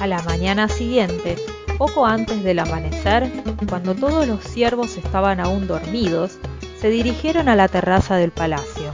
A 0.00 0.08
la 0.08 0.20
mañana 0.22 0.68
siguiente, 0.68 1.36
poco 1.78 2.04
antes 2.04 2.42
del 2.42 2.58
amanecer, 2.58 3.30
cuando 3.68 3.94
todos 3.94 4.26
los 4.26 4.42
siervos 4.42 4.96
estaban 4.96 5.38
aún 5.38 5.68
dormidos, 5.68 6.40
se 6.80 6.90
dirigieron 6.90 7.48
a 7.48 7.56
la 7.56 7.68
terraza 7.68 8.16
del 8.16 8.30
palacio. 8.30 8.92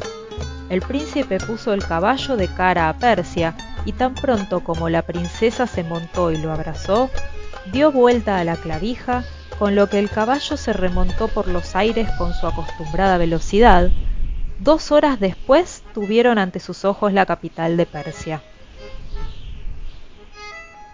El 0.71 0.81
príncipe 0.81 1.39
puso 1.39 1.75
el 1.75 1.85
caballo 1.85 2.37
de 2.37 2.49
cara 2.49 2.89
a 2.89 2.99
Persia 2.99 3.55
y 3.85 3.93
tan 3.93 4.15
pronto 4.15 4.65
como 4.65 4.89
la 4.89 5.03
princesa 5.03 5.67
se 5.67 5.85
montó 5.85 6.31
y 6.31 6.39
lo 6.39 6.53
abrazó, 6.53 7.11
dio 7.73 7.93
vuelta 7.93 8.39
a 8.39 8.45
la 8.45 8.57
clavija, 8.57 9.25
con 9.59 9.75
lo 9.75 9.89
que 9.89 9.99
el 9.99 10.09
caballo 10.09 10.57
se 10.57 10.73
remontó 10.73 11.29
por 11.29 11.49
los 11.49 11.77
aires 11.77 12.09
con 12.19 12.33
su 12.33 12.47
acostumbrada 12.47 13.19
velocidad. 13.19 13.91
Dos 14.59 14.91
horas 14.91 15.21
después 15.21 15.83
tuvieron 15.93 16.39
ante 16.39 16.61
sus 16.61 16.85
ojos 16.85 17.13
la 17.13 17.27
capital 17.27 17.77
de 17.77 17.87
Persia. 17.87 18.43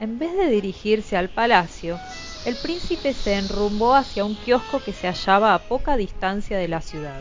En 0.00 0.18
vez 0.18 0.36
de 0.36 0.48
dirigirse 0.48 1.16
al 1.16 1.28
palacio, 1.28 1.98
el 2.46 2.56
príncipe 2.56 3.12
se 3.12 3.34
enrumbó 3.34 3.94
hacia 3.94 4.24
un 4.24 4.34
kiosco 4.34 4.80
que 4.80 4.94
se 4.94 5.06
hallaba 5.06 5.54
a 5.54 5.58
poca 5.58 5.96
distancia 5.96 6.56
de 6.56 6.68
la 6.68 6.80
ciudad. 6.80 7.20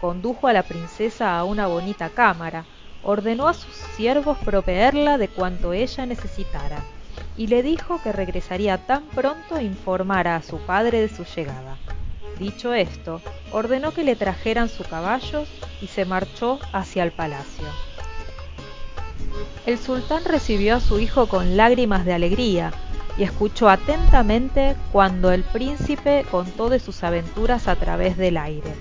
Condujo 0.00 0.46
a 0.46 0.52
la 0.52 0.62
princesa 0.62 1.36
a 1.36 1.44
una 1.44 1.66
bonita 1.66 2.10
cámara, 2.10 2.64
ordenó 3.02 3.48
a 3.48 3.54
sus 3.54 3.74
siervos 3.96 4.38
proveerla 4.38 5.18
de 5.18 5.28
cuanto 5.28 5.72
ella 5.72 6.06
necesitara, 6.06 6.84
y 7.36 7.48
le 7.48 7.64
dijo 7.64 8.00
que 8.02 8.12
regresaría 8.12 8.86
tan 8.86 9.06
pronto 9.08 9.60
informara 9.60 10.36
a 10.36 10.42
su 10.42 10.58
padre 10.58 11.00
de 11.00 11.08
su 11.08 11.24
llegada. 11.24 11.76
Dicho 12.38 12.72
esto, 12.72 13.20
ordenó 13.50 13.92
que 13.92 14.04
le 14.04 14.14
trajeran 14.14 14.68
su 14.68 14.84
caballo 14.84 15.44
y 15.82 15.88
se 15.88 16.04
marchó 16.04 16.60
hacia 16.72 17.02
el 17.02 17.10
palacio. 17.10 17.66
El 19.66 19.78
sultán 19.78 20.24
recibió 20.24 20.76
a 20.76 20.80
su 20.80 21.00
hijo 21.00 21.26
con 21.26 21.56
lágrimas 21.56 22.04
de 22.04 22.14
alegría 22.14 22.72
y 23.18 23.24
escuchó 23.24 23.68
atentamente 23.68 24.76
cuando 24.92 25.32
el 25.32 25.42
príncipe 25.42 26.24
contó 26.30 26.68
de 26.68 26.78
sus 26.78 27.02
aventuras 27.02 27.66
a 27.66 27.74
través 27.74 28.16
del 28.16 28.36
aire, 28.36 28.72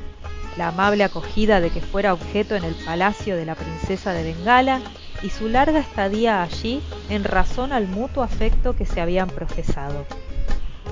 la 0.58 0.68
amable 0.68 1.04
acogida 1.04 1.60
de 1.60 1.72
que 1.72 1.82
fuera 1.82 2.14
objeto 2.14 2.56
en 2.56 2.64
el 2.64 2.76
palacio 2.76 3.36
de 3.36 3.46
la 3.46 3.56
princesa 3.56 4.14
de 4.14 4.24
Bengala 4.24 4.82
y 5.24 5.30
su 5.30 5.50
larga 5.50 5.80
estadía 5.80 6.44
allí 6.44 6.82
en 7.10 7.24
razón 7.24 7.74
al 7.74 7.88
mutuo 7.88 8.22
afecto 8.22 8.76
que 8.76 8.86
se 8.86 9.02
habían 9.02 9.28
profesado. 9.28 10.06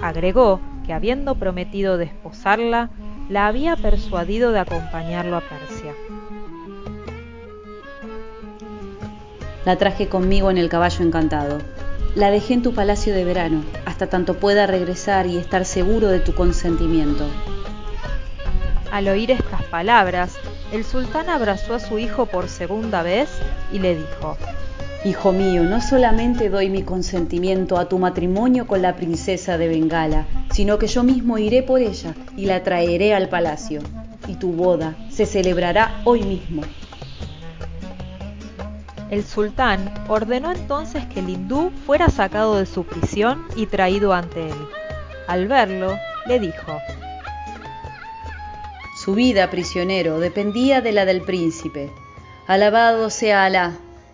Agregó 0.01 0.59
que 0.85 0.93
habiendo 0.93 1.35
prometido 1.35 1.97
desposarla, 1.97 2.89
la 3.29 3.47
había 3.47 3.75
persuadido 3.75 4.51
de 4.51 4.59
acompañarlo 4.59 5.37
a 5.37 5.41
Persia. 5.41 5.93
La 9.65 9.77
traje 9.77 10.09
conmigo 10.09 10.51
en 10.51 10.57
el 10.57 10.69
caballo 10.69 11.03
encantado. 11.03 11.74
La 12.15 12.31
dejé 12.31 12.53
en 12.53 12.61
tu 12.61 12.73
palacio 12.73 13.13
de 13.13 13.25
verano, 13.25 13.65
hasta 13.85 14.07
tanto 14.07 14.35
pueda 14.35 14.67
regresar 14.67 15.27
y 15.27 15.35
estar 15.35 15.65
seguro 15.65 16.07
de 16.07 16.21
tu 16.21 16.33
consentimiento. 16.33 17.25
Al 18.89 19.09
oír 19.09 19.31
estas 19.31 19.63
palabras, 19.63 20.37
el 20.71 20.85
sultán 20.85 21.27
abrazó 21.27 21.73
a 21.73 21.79
su 21.81 21.99
hijo 21.99 22.27
por 22.27 22.47
segunda 22.47 23.03
vez 23.03 23.27
y 23.73 23.79
le 23.79 23.97
dijo, 23.97 24.37
Hijo 25.03 25.33
mío, 25.33 25.63
no 25.63 25.81
solamente 25.81 26.47
doy 26.49 26.69
mi 26.69 26.83
consentimiento 26.83 27.77
a 27.77 27.89
tu 27.89 27.99
matrimonio 27.99 28.65
con 28.65 28.81
la 28.81 28.95
princesa 28.95 29.57
de 29.57 29.67
Bengala, 29.67 30.25
sino 30.51 30.79
que 30.79 30.87
yo 30.87 31.03
mismo 31.03 31.37
iré 31.37 31.63
por 31.63 31.81
ella 31.81 32.15
y 32.37 32.45
la 32.45 32.63
traeré 32.63 33.13
al 33.13 33.27
palacio. 33.27 33.81
Y 34.27 34.35
tu 34.35 34.53
boda 34.53 34.95
se 35.09 35.25
celebrará 35.25 35.99
hoy 36.05 36.23
mismo. 36.23 36.61
El 39.09 39.23
sultán 39.23 39.93
ordenó 40.07 40.51
entonces 40.51 41.05
que 41.05 41.19
el 41.19 41.29
hindú 41.29 41.71
fuera 41.85 42.09
sacado 42.09 42.57
de 42.57 42.65
su 42.65 42.85
prisión 42.85 43.45
y 43.55 43.67
traído 43.67 44.13
ante 44.13 44.49
él. 44.49 44.67
Al 45.27 45.47
verlo, 45.47 45.97
le 46.25 46.39
dijo, 46.39 46.79
Su 49.03 49.13
vida, 49.13 49.51
prisionero, 49.51 50.19
dependía 50.19 50.81
de 50.81 50.91
la 50.91 51.05
del 51.05 51.21
príncipe. 51.21 51.91
Alabado 52.47 53.09
sea 53.09 53.45
Alá, 53.45 53.73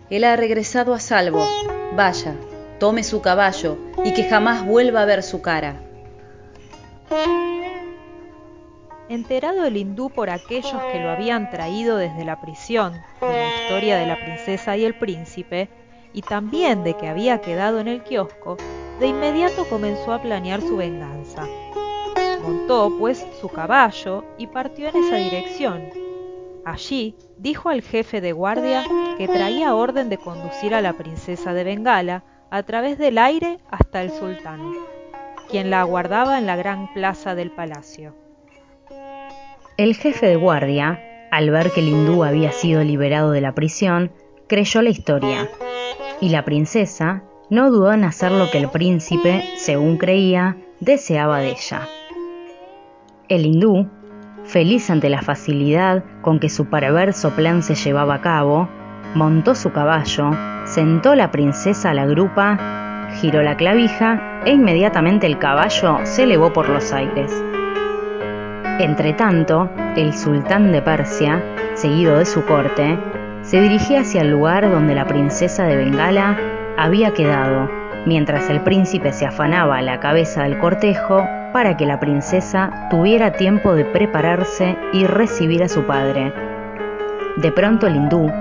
él 0.10 0.26
ha 0.26 0.36
regresado 0.36 0.94
a 0.94 1.00
salvo. 1.00 1.48
Vaya, 1.96 2.36
tome 2.80 3.04
su 3.04 3.22
caballo 3.22 3.78
y 4.04 4.14
que 4.14 4.26
jamás 4.26 4.66
vuelva 4.66 5.04
a 5.04 5.06
ver 5.06 5.24
su 5.24 5.42
cara. 5.42 5.76
Enterado 9.12 9.66
el 9.66 9.76
hindú 9.76 10.10
por 10.10 10.30
aquellos 10.30 10.82
que 10.90 11.02
lo 11.02 11.10
habían 11.10 11.50
traído 11.50 11.98
desde 11.98 12.24
la 12.24 12.40
prisión 12.40 12.94
de 13.20 13.28
la 13.28 13.56
historia 13.56 13.98
de 13.98 14.08
la 14.08 14.16
princesa 14.16 14.78
y 14.78 14.86
el 14.86 14.98
príncipe, 14.98 15.68
y 16.14 16.22
también 16.22 16.86
de 16.86 16.94
que 16.94 17.10
había 17.10 17.42
quedado 17.42 17.82
en 17.82 17.90
el 17.90 18.04
kiosco, 18.04 18.56
de 19.02 19.08
inmediato 19.08 19.68
comenzó 19.68 20.14
a 20.14 20.22
planear 20.22 20.62
su 20.62 20.78
venganza. 20.78 21.46
Montó, 22.42 22.96
pues, 22.98 23.28
su 23.42 23.50
caballo 23.50 24.24
y 24.38 24.48
partió 24.48 24.88
en 24.88 24.96
esa 24.96 25.18
dirección. 25.18 25.90
Allí 26.64 27.18
dijo 27.38 27.68
al 27.68 27.82
jefe 27.82 28.22
de 28.22 28.32
guardia 28.32 28.86
que 29.18 29.28
traía 29.28 29.76
orden 29.76 30.08
de 30.08 30.20
conducir 30.20 30.74
a 30.74 30.80
la 30.80 30.94
princesa 30.94 31.54
de 31.54 31.66
Bengala 31.66 32.24
a 32.50 32.64
través 32.64 32.98
del 32.98 33.18
aire 33.18 33.60
hasta 33.70 34.04
el 34.04 34.12
sultán, 34.12 34.72
quien 35.50 35.70
la 35.70 35.82
aguardaba 35.82 36.38
en 36.38 36.46
la 36.46 36.56
gran 36.56 36.94
plaza 36.94 37.36
del 37.36 37.52
palacio. 37.52 38.21
El 39.82 39.96
jefe 39.96 40.28
de 40.28 40.36
guardia, 40.36 41.02
al 41.32 41.50
ver 41.50 41.72
que 41.72 41.80
el 41.80 41.88
hindú 41.88 42.24
había 42.24 42.52
sido 42.52 42.84
liberado 42.84 43.32
de 43.32 43.42
la 43.42 43.56
prisión, 43.56 44.12
creyó 44.48 44.84
la 44.84 44.92
historia, 44.92 45.50
y 46.20 46.30
la 46.30 46.46
princesa 46.46 47.24
no 47.50 47.72
dudó 47.72 47.92
en 47.92 48.04
hacer 48.04 48.32
lo 48.32 48.52
que 48.52 48.60
el 48.60 48.70
príncipe, 48.70 49.44
según 49.58 49.98
creía, 49.98 50.56
deseaba 50.82 51.40
de 51.40 51.54
ella. 51.54 51.88
El 53.28 53.48
hindú, 53.48 53.90
feliz 54.44 54.88
ante 54.92 55.10
la 55.10 55.24
facilidad 55.24 56.04
con 56.22 56.40
que 56.40 56.50
su 56.50 56.70
perverso 56.70 57.32
plan 57.32 57.64
se 57.64 57.74
llevaba 57.74 58.14
a 58.14 58.22
cabo, 58.22 58.70
montó 59.16 59.56
su 59.56 59.72
caballo, 59.72 60.30
sentó 60.66 61.16
la 61.16 61.32
princesa 61.32 61.90
a 61.90 61.96
la 61.96 62.06
grupa, 62.06 63.10
giró 63.20 63.42
la 63.42 63.58
clavija 63.58 64.44
e 64.46 64.52
inmediatamente 64.52 65.26
el 65.26 65.40
caballo 65.40 65.98
se 66.04 66.22
elevó 66.22 66.54
por 66.54 66.70
los 66.70 66.94
aires. 66.94 67.34
Entretanto, 68.80 69.70
el 69.96 70.14
sultán 70.14 70.72
de 70.72 70.82
Persia, 70.82 71.42
seguido 71.76 72.18
de 72.18 72.26
su 72.26 72.44
corte, 72.46 72.98
se 73.42 73.62
dirigía 73.62 74.02
hacia 74.02 74.22
el 74.22 74.32
lugar 74.32 74.70
donde 74.70 74.96
la 74.96 75.06
princesa 75.06 75.66
de 75.66 75.76
Bengala 75.76 76.38
había 76.78 77.14
quedado, 77.14 77.70
mientras 78.06 78.50
el 78.50 78.62
príncipe 78.62 79.14
se 79.14 79.26
afanaba 79.26 79.78
a 79.78 79.82
la 79.82 80.00
cabeza 80.00 80.44
del 80.44 80.58
cortejo 80.60 81.28
para 81.54 81.76
que 81.78 81.86
la 81.86 82.00
princesa 82.00 82.88
tuviera 82.90 83.34
tiempo 83.34 83.76
de 83.76 83.86
prepararse 83.86 84.78
y 84.94 85.06
recibir 85.06 85.64
a 85.64 85.70
su 85.70 85.84
padre. 85.84 86.34
De 87.38 87.52
pronto 87.52 87.88
el 87.88 87.96
hindú, 87.96 88.32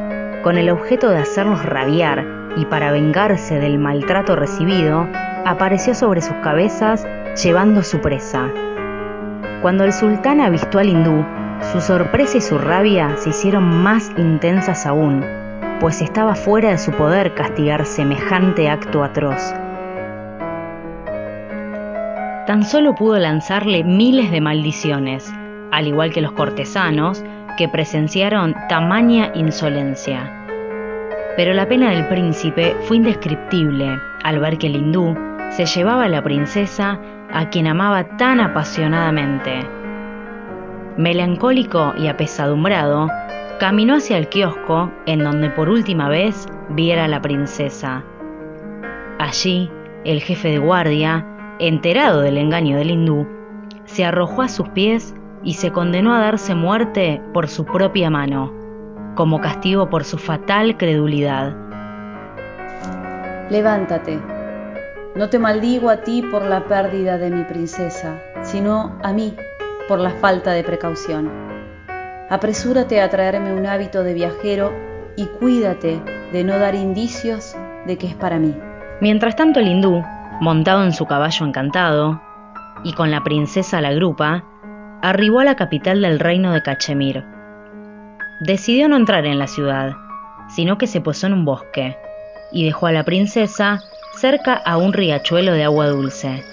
con 0.43 0.59
el 0.59 0.71
objeto 0.71 1.11
de 1.11 1.19
hacerlos 1.19 1.65
rabiar 1.65 2.25
y 2.57 2.65
para 2.67 2.93
vengarse 2.93 3.59
del 3.59 3.79
maltrato 3.79 4.37
recibido, 4.37 5.07
apareció 5.45 5.95
sobre 5.95 6.23
sus 6.23 6.37
cabezas 6.37 7.07
llevando 7.43 7.83
su 7.83 8.01
presa. 8.01 8.51
Cuando 9.63 9.85
el 9.85 9.93
sultán 9.93 10.41
avistó 10.41 10.79
al 10.79 10.89
hindú, 10.89 11.23
su 11.73 11.83
sorpresa 11.83 12.39
y 12.39 12.41
su 12.41 12.57
rabia 12.57 13.17
se 13.19 13.29
hicieron 13.29 13.83
más 13.83 14.11
intensas 14.17 14.87
aún, 14.87 15.23
pues 15.81 16.01
estaba 16.01 16.35
fuera 16.35 16.71
de 16.71 16.79
su 16.79 16.93
poder 16.93 17.35
castigar 17.35 17.85
semejante 17.85 18.71
acto 18.71 19.05
atroz. 19.05 19.55
Tan 22.47 22.65
solo 22.65 22.95
pudo 22.95 23.19
lanzarle 23.19 23.85
miles 23.85 24.31
de 24.31 24.41
maldiciones, 24.41 25.31
al 25.71 25.87
igual 25.87 26.11
que 26.11 26.23
los 26.23 26.33
cortesanos 26.33 27.23
que 27.59 27.69
presenciaron 27.69 28.55
tamaña 28.71 29.31
insolencia. 29.35 30.47
Pero 31.37 31.53
la 31.53 31.69
pena 31.69 31.91
del 31.91 32.09
príncipe 32.09 32.75
fue 32.85 32.97
indescriptible 32.97 34.01
al 34.25 34.39
ver 34.39 34.57
que 34.57 34.69
el 34.69 34.77
hindú 34.77 35.15
se 35.51 35.67
llevaba 35.67 36.05
a 36.05 36.09
la 36.09 36.23
princesa 36.23 36.99
a 37.33 37.49
quien 37.51 37.67
amaba 37.67 38.17
tan 38.17 38.41
apasionadamente. 38.41 39.67
Melancólico 40.97 41.93
y 41.97 42.09
apesadumbrado, 42.09 43.09
caminó 43.59 43.97
hacia 43.97 44.19
el 44.19 44.29
kiosco 44.29 44.91
en 45.07 45.25
donde 45.25 45.51
por 45.51 45.69
última 45.69 46.09
vez 46.09 46.47
viera 46.71 47.05
a 47.05 47.09
la 47.09 47.23
princesa. 47.23 48.03
Allí, 49.19 49.71
el 50.05 50.21
jefe 50.21 50.49
de 50.49 50.59
guardia, 50.59 51.27
enterado 51.59 52.23
del 52.23 52.39
engaño 52.39 52.77
del 52.79 52.91
hindú, 52.91 53.27
se 53.85 54.05
arrojó 54.05 54.43
a 54.43 54.49
sus 54.49 54.69
pies 54.71 55.15
y 55.43 55.55
se 55.55 55.73
condenó 55.73 56.15
a 56.15 56.21
darse 56.21 56.55
muerte 56.55 57.21
por 57.33 57.49
su 57.49 57.65
propia 57.65 58.11
mano, 58.11 58.53
como 59.15 59.41
castigo 59.41 59.91
por 59.91 60.05
su 60.05 60.19
fatal 60.19 60.77
credulidad. 60.77 61.55
Levántate, 63.51 64.21
no 65.21 65.29
te 65.29 65.39
maldigo 65.39 65.91
a 65.91 65.99
ti 65.99 66.23
por 66.23 66.47
la 66.47 66.65
pérdida 66.65 67.19
de 67.19 67.31
mi 67.31 67.45
princesa, 67.45 68.19
sino 68.41 68.99
a 69.03 69.13
mí 69.13 69.37
por 69.87 69.99
la 69.99 70.13
falta 70.13 70.53
de 70.53 70.65
precaución. 70.65 71.31
Apresúrate 72.31 73.03
a 73.03 73.11
traerme 73.11 73.53
un 73.53 73.67
hábito 73.67 74.03
de 74.03 74.15
viajero 74.15 74.73
y 75.17 75.27
cuídate 75.27 76.01
de 76.33 76.43
no 76.43 76.59
dar 76.59 76.75
indicios 76.75 77.55
de 77.87 77.99
que 77.99 78.07
es 78.07 78.15
para 78.15 78.39
mí. 78.39 78.57
Mientras 79.03 79.37
tanto 79.37 79.61
el 79.61 79.69
hindú, 79.69 80.03
montado 80.41 80.85
en 80.85 80.95
su 80.95 81.05
caballo 81.05 81.45
encantado 81.45 82.19
y 82.83 82.95
con 82.95 83.11
la 83.11 83.23
princesa 83.23 83.77
a 83.77 83.83
la 83.83 83.93
grupa, 83.93 84.43
arribó 85.03 85.41
a 85.41 85.45
la 85.45 85.55
capital 85.55 86.01
del 86.01 86.19
reino 86.19 86.51
de 86.53 86.63
Cachemir. 86.63 87.27
Decidió 88.41 88.89
no 88.89 88.97
entrar 88.97 89.27
en 89.27 89.39
la 89.39 89.49
ciudad, 89.49 89.93
sino 90.49 90.79
que 90.79 90.87
se 90.87 91.03
posó 91.03 91.27
en 91.27 91.35
un 91.35 91.45
bosque 91.45 91.95
y 92.53 92.65
dejó 92.65 92.87
a 92.87 92.93
la 92.93 93.05
princesa 93.05 93.83
cerca 94.21 94.53
a 94.53 94.77
un 94.77 94.93
riachuelo 94.93 95.53
de 95.53 95.65
agua 95.65 95.87
dulce, 95.87 96.45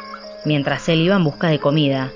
mientras 0.46 0.88
él 0.88 1.02
iba 1.02 1.18
en 1.18 1.26
busca 1.26 1.48
de 1.48 1.60
comida. 1.60 2.12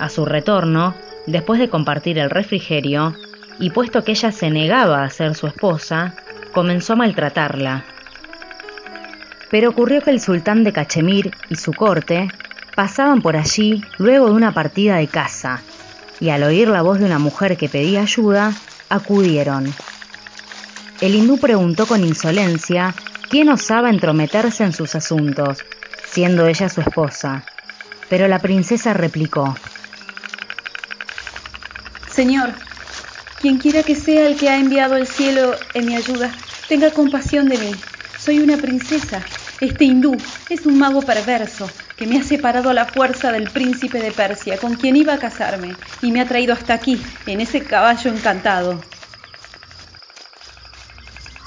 A 0.00 0.08
su 0.08 0.24
retorno, 0.24 0.94
después 1.26 1.60
de 1.60 1.68
compartir 1.68 2.18
el 2.18 2.30
refrigerio, 2.30 3.14
y 3.58 3.70
puesto 3.70 4.02
que 4.02 4.12
ella 4.12 4.32
se 4.32 4.50
negaba 4.50 5.04
a 5.04 5.10
ser 5.10 5.34
su 5.34 5.46
esposa, 5.46 6.14
comenzó 6.52 6.94
a 6.94 6.96
maltratarla. 6.96 7.84
Pero 9.50 9.68
ocurrió 9.70 10.00
que 10.00 10.10
el 10.10 10.20
sultán 10.20 10.64
de 10.64 10.72
Cachemir 10.72 11.32
y 11.50 11.56
su 11.56 11.72
corte 11.72 12.28
pasaban 12.74 13.20
por 13.20 13.36
allí 13.36 13.82
luego 13.98 14.26
de 14.26 14.32
una 14.32 14.52
partida 14.52 14.96
de 14.96 15.06
caza, 15.06 15.60
y 16.18 16.30
al 16.30 16.42
oír 16.42 16.68
la 16.68 16.80
voz 16.80 16.98
de 16.98 17.04
una 17.04 17.18
mujer 17.18 17.58
que 17.58 17.68
pedía 17.68 18.00
ayuda, 18.00 18.52
acudieron. 18.88 19.66
El 21.00 21.14
hindú 21.14 21.38
preguntó 21.38 21.86
con 21.86 22.02
insolencia 22.02 22.94
quién 23.28 23.50
osaba 23.50 23.90
entrometerse 23.90 24.64
en 24.64 24.72
sus 24.72 24.94
asuntos, 24.94 25.62
siendo 26.10 26.46
ella 26.46 26.68
su 26.68 26.80
esposa. 26.80 27.44
Pero 28.08 28.28
la 28.28 28.38
princesa 28.38 28.94
replicó, 28.94 29.56
Señor, 32.10 32.54
quien 33.42 33.58
quiera 33.58 33.82
que 33.82 33.94
sea 33.94 34.26
el 34.26 34.36
que 34.36 34.48
ha 34.48 34.58
enviado 34.58 34.96
el 34.96 35.06
cielo 35.06 35.54
en 35.74 35.84
mi 35.84 35.96
ayuda, 35.96 36.32
tenga 36.66 36.90
compasión 36.90 37.48
de 37.48 37.58
mí. 37.58 37.72
Soy 38.18 38.38
una 38.38 38.56
princesa. 38.56 39.22
Este 39.60 39.84
hindú 39.84 40.16
es 40.48 40.64
un 40.64 40.78
mago 40.78 41.02
perverso 41.02 41.68
que 41.96 42.06
me 42.06 42.18
ha 42.18 42.22
separado 42.22 42.70
a 42.70 42.74
la 42.74 42.86
fuerza 42.86 43.32
del 43.32 43.50
príncipe 43.50 43.98
de 43.98 44.12
Persia, 44.12 44.56
con 44.56 44.76
quien 44.76 44.96
iba 44.96 45.12
a 45.12 45.18
casarme, 45.18 45.76
y 46.00 46.10
me 46.10 46.20
ha 46.22 46.26
traído 46.26 46.54
hasta 46.54 46.72
aquí, 46.72 47.02
en 47.26 47.42
ese 47.42 47.60
caballo 47.60 48.10
encantado. 48.10 48.80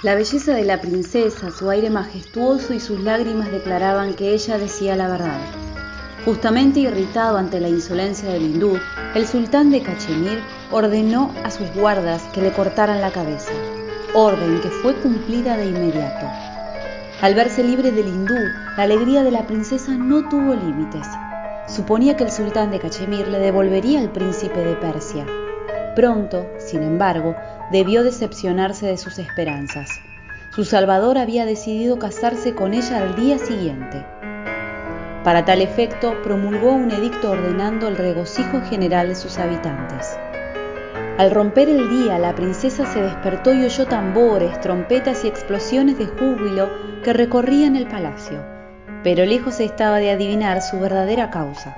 La 0.01 0.15
belleza 0.15 0.53
de 0.53 0.63
la 0.63 0.79
princesa, 0.79 1.51
su 1.51 1.69
aire 1.69 1.89
majestuoso 1.89 2.73
y 2.73 2.79
sus 2.79 3.01
lágrimas 3.01 3.51
declaraban 3.51 4.13
que 4.13 4.33
ella 4.33 4.57
decía 4.57 4.95
la 4.95 5.09
verdad. 5.09 5.41
Justamente 6.23 6.79
irritado 6.79 7.37
ante 7.37 7.59
la 7.59 7.67
insolencia 7.67 8.29
del 8.29 8.43
hindú, 8.43 8.77
el 9.13 9.27
sultán 9.27 9.71
de 9.71 9.81
Cachemir 9.81 10.39
ordenó 10.71 11.33
a 11.43 11.51
sus 11.51 11.69
guardas 11.73 12.23
que 12.33 12.41
le 12.41 12.53
cortaran 12.53 13.01
la 13.01 13.11
cabeza, 13.11 13.51
orden 14.13 14.61
que 14.61 14.69
fue 14.69 14.95
cumplida 14.95 15.57
de 15.57 15.65
inmediato. 15.65 16.27
Al 17.19 17.35
verse 17.35 17.61
libre 17.61 17.91
del 17.91 18.07
hindú, 18.07 18.39
la 18.77 18.83
alegría 18.83 19.21
de 19.23 19.31
la 19.31 19.47
princesa 19.47 19.91
no 19.91 20.29
tuvo 20.29 20.53
límites. 20.53 21.07
Suponía 21.67 22.15
que 22.15 22.23
el 22.23 22.31
sultán 22.31 22.71
de 22.71 22.79
Cachemir 22.79 23.27
le 23.27 23.39
devolvería 23.39 23.99
al 23.99 24.13
príncipe 24.13 24.61
de 24.61 24.75
Persia. 24.77 25.25
Pronto, 25.93 26.45
sin 26.57 26.83
embargo, 26.83 27.35
debió 27.71 28.03
decepcionarse 28.03 28.87
de 28.87 28.97
sus 28.97 29.19
esperanzas. 29.19 29.89
Su 30.51 30.65
salvador 30.65 31.17
había 31.17 31.45
decidido 31.45 31.99
casarse 31.99 32.55
con 32.55 32.73
ella 32.73 32.97
al 32.97 33.15
día 33.15 33.37
siguiente. 33.37 34.05
Para 35.23 35.45
tal 35.45 35.61
efecto, 35.61 36.15
promulgó 36.23 36.71
un 36.71 36.91
edicto 36.91 37.31
ordenando 37.31 37.87
el 37.87 37.97
regocijo 37.97 38.61
general 38.61 39.09
de 39.09 39.15
sus 39.15 39.37
habitantes. 39.37 40.17
Al 41.17 41.31
romper 41.31 41.67
el 41.67 41.89
día, 41.89 42.17
la 42.17 42.33
princesa 42.33 42.85
se 42.85 43.01
despertó 43.01 43.53
y 43.53 43.65
oyó 43.65 43.85
tambores, 43.85 44.59
trompetas 44.61 45.25
y 45.25 45.27
explosiones 45.27 45.97
de 45.97 46.07
júbilo 46.07 46.69
que 47.03 47.11
recorrían 47.11 47.75
el 47.75 47.87
palacio, 47.87 48.41
pero 49.03 49.25
lejos 49.25 49.59
estaba 49.59 49.97
de 49.97 50.11
adivinar 50.11 50.61
su 50.61 50.79
verdadera 50.79 51.29
causa. 51.29 51.75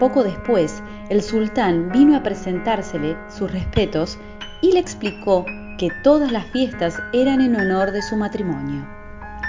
Poco 0.00 0.24
después, 0.24 0.82
el 1.08 1.22
sultán 1.22 1.90
vino 1.90 2.16
a 2.16 2.22
presentársele 2.22 3.16
sus 3.28 3.52
respetos 3.52 4.18
y 4.60 4.72
le 4.72 4.80
explicó 4.80 5.44
que 5.78 5.90
todas 6.02 6.32
las 6.32 6.46
fiestas 6.46 7.00
eran 7.12 7.40
en 7.40 7.56
honor 7.56 7.92
de 7.92 8.02
su 8.02 8.16
matrimonio. 8.16 8.86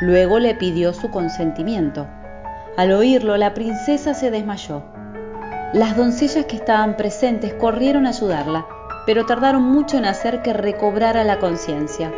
Luego 0.01 0.39
le 0.39 0.55
pidió 0.55 0.93
su 0.93 1.09
consentimiento. 1.09 2.07
Al 2.77 2.91
oírlo, 2.91 3.35
la 3.35 3.53
princesa 3.53 4.13
se 4.13 4.31
desmayó. 4.31 4.83
Las 5.73 5.97
doncellas 5.97 6.45
que 6.45 6.55
estaban 6.55 6.95
presentes 6.95 7.53
corrieron 7.53 8.05
a 8.05 8.09
ayudarla, 8.09 8.65
pero 9.05 9.25
tardaron 9.25 9.63
mucho 9.63 9.97
en 9.97 10.05
hacer 10.05 10.41
que 10.41 10.53
recobrara 10.53 11.23
la 11.23 11.39
conciencia. 11.39 12.11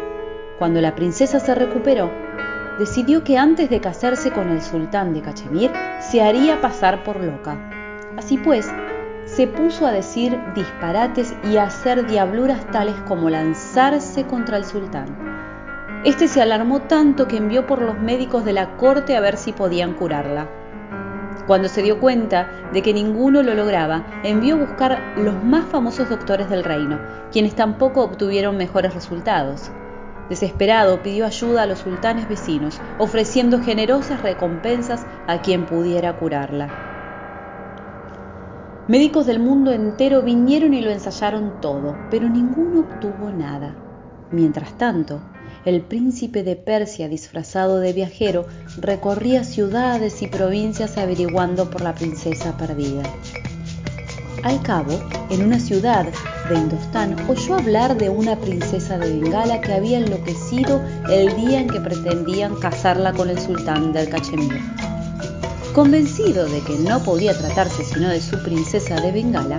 Cuando 0.60 0.80
la 0.82 0.94
princesa 0.94 1.40
se 1.40 1.56
recuperó, 1.56 2.12
decidió 2.78 3.24
que 3.24 3.38
antes 3.38 3.70
de 3.70 3.82
casarse 3.82 4.32
con 4.32 4.50
el 4.50 4.62
sultán 4.62 5.14
de 5.14 5.22
Cachemir, 5.22 5.72
se 6.00 6.22
haría 6.22 6.62
pasar 6.62 7.04
por 7.04 7.24
loca. 7.24 7.58
Así 8.18 8.38
pues, 8.38 8.68
se 9.42 9.48
puso 9.48 9.88
a 9.88 9.92
decir 9.92 10.40
disparates 10.54 11.34
y 11.52 11.58
a 11.58 11.64
hacer 11.64 12.06
diabluras 12.06 12.70
tales 12.70 12.94
como 13.08 13.28
lanzarse 13.28 14.28
contra 14.28 14.56
el 14.56 14.66
sultán. 14.66 15.18
Este 16.06 16.28
se 16.28 16.44
alarmó 16.44 16.82
tanto 16.82 17.28
que 17.28 17.38
envió 17.38 17.66
por 17.66 17.82
los 17.82 17.98
médicos 17.98 18.46
de 18.46 18.54
la 18.54 18.78
corte 18.78 19.18
a 19.18 19.20
ver 19.20 19.38
si 19.38 19.52
podían 19.52 19.96
curarla. 19.96 20.48
Cuando 21.48 21.70
se 21.70 21.82
dio 21.82 22.00
cuenta 22.00 22.70
de 22.72 22.84
que 22.84 22.94
ninguno 22.94 23.42
lo 23.42 23.56
lograba, 23.56 24.06
envió 24.22 24.58
a 24.58 24.60
buscar 24.60 25.00
los 25.18 25.44
más 25.44 25.66
famosos 25.66 26.08
doctores 26.08 26.48
del 26.48 26.64
reino, 26.64 27.00
quienes 27.32 27.56
tampoco 27.56 28.04
obtuvieron 28.04 28.58
mejores 28.58 28.94
resultados. 28.94 29.72
Desesperado 30.30 31.02
pidió 31.02 31.26
ayuda 31.26 31.64
a 31.64 31.66
los 31.66 31.80
sultanes 31.80 32.30
vecinos, 32.30 32.80
ofreciendo 33.00 33.60
generosas 33.60 34.22
recompensas 34.22 35.08
a 35.26 35.42
quien 35.42 35.66
pudiera 35.66 36.16
curarla. 36.16 36.91
Médicos 38.92 39.26
del 39.26 39.40
mundo 39.40 39.72
entero 39.72 40.22
vinieron 40.22 40.74
y 40.74 40.82
lo 40.82 40.92
ensayaron 40.92 41.62
todo, 41.62 41.96
pero 42.12 42.28
ninguno 42.28 42.82
obtuvo 42.82 43.32
nada. 43.32 43.74
Mientras 44.32 44.78
tanto, 44.78 45.22
el 45.64 45.80
príncipe 45.80 46.44
de 46.44 46.58
Persia 46.58 47.08
disfrazado 47.08 47.80
de 47.80 47.94
viajero 47.94 48.48
recorría 48.82 49.46
ciudades 49.46 50.22
y 50.22 50.28
provincias 50.28 50.98
averiguando 50.98 51.70
por 51.70 51.80
la 51.80 51.96
princesa 51.96 52.58
perdida. 52.58 53.04
Al 54.44 54.62
cabo, 54.62 55.00
en 55.30 55.46
una 55.46 55.62
ciudad 55.62 56.08
de 56.50 56.56
Indostán 56.56 57.16
oyó 57.30 57.56
hablar 57.56 57.98
de 57.98 58.10
una 58.10 58.36
princesa 58.36 58.98
de 58.98 59.22
Bengala 59.22 59.62
que 59.62 59.72
había 59.72 60.00
enloquecido 60.00 60.82
el 61.10 61.34
día 61.38 61.62
en 61.62 61.70
que 61.70 61.80
pretendían 61.80 62.56
casarla 62.56 63.14
con 63.14 63.30
el 63.30 63.40
sultán 63.40 63.94
del 63.94 64.10
Cachemir. 64.10 64.60
Convencido 65.74 66.50
de 66.50 66.60
que 66.62 66.78
no 66.78 67.02
podía 67.02 67.38
tratarse 67.38 67.86
sino 67.86 68.10
de 68.10 68.20
su 68.20 68.38
princesa 68.44 69.00
de 69.00 69.14
Bengala, 69.14 69.58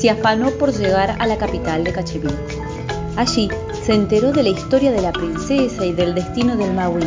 se 0.00 0.08
afanó 0.08 0.50
por 0.52 0.72
llegar 0.72 1.14
a 1.18 1.26
la 1.26 1.36
capital 1.36 1.84
de 1.84 1.92
Cachemir. 1.92 2.34
Allí 3.16 3.50
se 3.84 3.92
enteró 3.92 4.32
de 4.32 4.44
la 4.44 4.48
historia 4.48 4.90
de 4.92 5.02
la 5.02 5.12
princesa 5.12 5.84
y 5.84 5.92
del 5.92 6.14
destino 6.14 6.56
del 6.56 6.72
mago. 6.72 6.98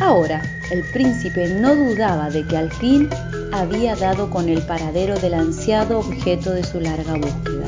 Ahora, 0.00 0.40
el 0.70 0.82
príncipe 0.84 1.48
no 1.48 1.74
dudaba 1.74 2.30
de 2.30 2.46
que 2.46 2.56
al 2.56 2.72
fin 2.72 3.10
había 3.52 3.94
dado 3.94 4.30
con 4.30 4.48
el 4.48 4.62
paradero 4.62 5.18
del 5.18 5.34
ansiado 5.34 5.98
objeto 5.98 6.50
de 6.50 6.64
su 6.64 6.80
larga 6.80 7.14
búsqueda. 7.14 7.63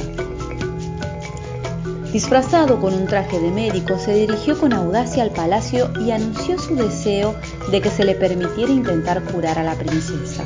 Disfrazado 2.12 2.80
con 2.80 2.94
un 2.94 3.06
traje 3.06 3.38
de 3.40 3.50
médico, 3.50 3.98
se 3.98 4.14
dirigió 4.14 4.58
con 4.58 4.72
audacia 4.72 5.22
al 5.22 5.32
palacio 5.32 5.90
y 6.00 6.12
anunció 6.12 6.58
su 6.58 6.74
deseo 6.74 7.34
de 7.70 7.80
que 7.80 7.90
se 7.90 8.04
le 8.04 8.14
permitiera 8.14 8.72
intentar 8.72 9.22
curar 9.24 9.58
a 9.58 9.62
la 9.62 9.74
princesa. 9.74 10.44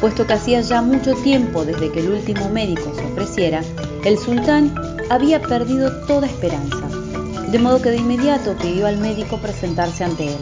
Puesto 0.00 0.26
que 0.26 0.32
hacía 0.32 0.60
ya 0.62 0.80
mucho 0.80 1.14
tiempo 1.14 1.64
desde 1.64 1.92
que 1.92 2.00
el 2.00 2.10
último 2.10 2.48
médico 2.48 2.92
se 2.94 3.04
ofreciera, 3.04 3.62
el 4.04 4.18
sultán 4.18 4.74
había 5.10 5.42
perdido 5.42 6.06
toda 6.06 6.26
esperanza, 6.26 6.88
de 7.48 7.58
modo 7.58 7.82
que 7.82 7.90
de 7.90 7.98
inmediato 7.98 8.56
pidió 8.56 8.86
al 8.86 8.96
médico 8.96 9.36
presentarse 9.36 10.04
ante 10.04 10.28
él. 10.28 10.40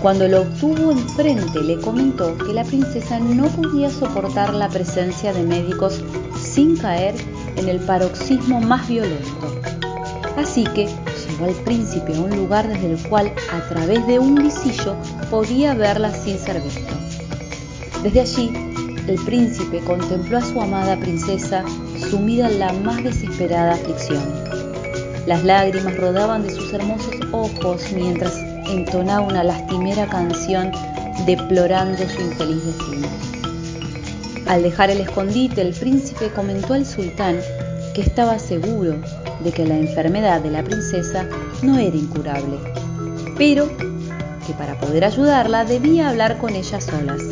Cuando 0.00 0.28
lo 0.28 0.42
obtuvo 0.42 0.92
enfrente 0.92 1.62
le 1.62 1.78
comentó 1.78 2.36
que 2.38 2.52
la 2.52 2.64
princesa 2.64 3.18
no 3.18 3.44
podía 3.46 3.90
soportar 3.90 4.54
la 4.54 4.68
presencia 4.68 5.32
de 5.32 5.44
médicos 5.44 6.02
sin 6.38 6.76
caer 6.76 7.14
en 7.56 7.68
el 7.68 7.78
paroxismo 7.80 8.60
más 8.60 8.88
violento. 8.88 9.60
Así 10.36 10.64
que 10.64 10.86
llevó 10.86 11.46
al 11.46 11.54
príncipe 11.64 12.16
a 12.16 12.20
un 12.20 12.36
lugar 12.36 12.68
desde 12.68 12.92
el 12.92 13.08
cual 13.08 13.32
a 13.52 13.68
través 13.68 14.06
de 14.06 14.18
un 14.18 14.34
visillo 14.34 14.96
podía 15.30 15.74
verla 15.74 16.12
sin 16.12 16.38
ser 16.38 16.60
visto. 16.60 16.94
Desde 18.02 18.20
allí, 18.20 18.52
el 19.06 19.16
príncipe 19.24 19.80
contempló 19.80 20.38
a 20.38 20.42
su 20.42 20.60
amada 20.60 20.96
princesa 20.96 21.64
sumida 22.10 22.50
en 22.50 22.58
la 22.58 22.72
más 22.72 23.02
desesperada 23.02 23.74
aflicción. 23.74 24.22
Las 25.26 25.44
lágrimas 25.44 25.96
rodaban 25.96 26.42
de 26.42 26.54
sus 26.54 26.72
hermosos 26.72 27.14
ojos 27.32 27.82
mientras 27.94 28.36
entonaba 28.68 29.26
una 29.26 29.44
lastimera 29.44 30.06
canción 30.06 30.70
deplorando 31.26 31.98
su 31.98 32.20
infeliz 32.20 32.64
destino. 32.64 33.23
Al 34.46 34.62
dejar 34.62 34.90
el 34.90 35.00
escondite, 35.00 35.62
el 35.62 35.72
príncipe 35.72 36.28
comentó 36.28 36.74
al 36.74 36.84
sultán 36.84 37.38
que 37.94 38.02
estaba 38.02 38.38
seguro 38.38 38.96
de 39.42 39.52
que 39.52 39.64
la 39.64 39.76
enfermedad 39.76 40.40
de 40.40 40.50
la 40.50 40.62
princesa 40.62 41.26
no 41.62 41.78
era 41.78 41.96
incurable, 41.96 42.58
pero 43.38 43.68
que 44.46 44.52
para 44.58 44.78
poder 44.78 45.04
ayudarla 45.04 45.64
debía 45.64 46.10
hablar 46.10 46.38
con 46.38 46.54
ella 46.54 46.80
solas. 46.80 47.22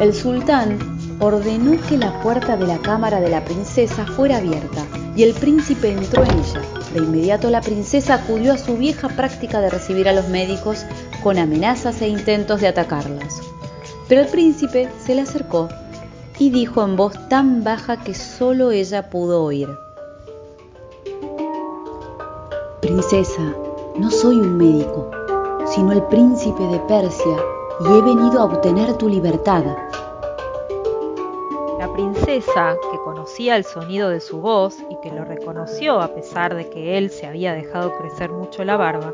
El 0.00 0.14
sultán 0.14 0.78
ordenó 1.18 1.80
que 1.88 1.96
la 1.96 2.20
puerta 2.20 2.56
de 2.56 2.66
la 2.66 2.78
cámara 2.78 3.20
de 3.20 3.30
la 3.30 3.44
princesa 3.44 4.06
fuera 4.06 4.36
abierta 4.36 4.86
y 5.16 5.22
el 5.22 5.32
príncipe 5.34 5.90
entró 5.90 6.22
en 6.22 6.30
ella. 6.30 6.62
De 6.92 7.00
inmediato 7.00 7.50
la 7.50 7.62
princesa 7.62 8.14
acudió 8.14 8.52
a 8.52 8.58
su 8.58 8.76
vieja 8.76 9.08
práctica 9.08 9.60
de 9.60 9.70
recibir 9.70 10.08
a 10.08 10.12
los 10.12 10.28
médicos 10.28 10.84
con 11.22 11.38
amenazas 11.38 12.00
e 12.02 12.08
intentos 12.08 12.60
de 12.60 12.68
atacarlos. 12.68 13.45
Pero 14.08 14.20
el 14.20 14.28
príncipe 14.28 14.88
se 14.98 15.14
le 15.14 15.22
acercó 15.22 15.68
y 16.38 16.50
dijo 16.50 16.84
en 16.84 16.96
voz 16.96 17.14
tan 17.28 17.64
baja 17.64 18.02
que 18.02 18.14
solo 18.14 18.70
ella 18.70 19.10
pudo 19.10 19.42
oír. 19.42 19.68
Princesa, 22.80 23.54
no 23.96 24.10
soy 24.10 24.36
un 24.36 24.56
médico, 24.56 25.10
sino 25.66 25.92
el 25.92 26.02
príncipe 26.04 26.62
de 26.68 26.78
Persia 26.80 27.36
y 27.80 27.86
he 27.86 28.02
venido 28.02 28.40
a 28.40 28.44
obtener 28.44 28.94
tu 28.94 29.08
libertad. 29.08 29.64
La 31.78 31.92
princesa, 31.92 32.76
que 32.92 32.98
conocía 32.98 33.56
el 33.56 33.64
sonido 33.64 34.08
de 34.08 34.20
su 34.20 34.40
voz 34.40 34.76
y 34.88 34.96
que 35.00 35.10
lo 35.10 35.24
reconoció 35.24 36.00
a 36.00 36.14
pesar 36.14 36.54
de 36.54 36.70
que 36.70 36.96
él 36.96 37.10
se 37.10 37.26
había 37.26 37.54
dejado 37.54 37.96
crecer 37.98 38.30
mucho 38.30 38.64
la 38.64 38.76
barba, 38.76 39.12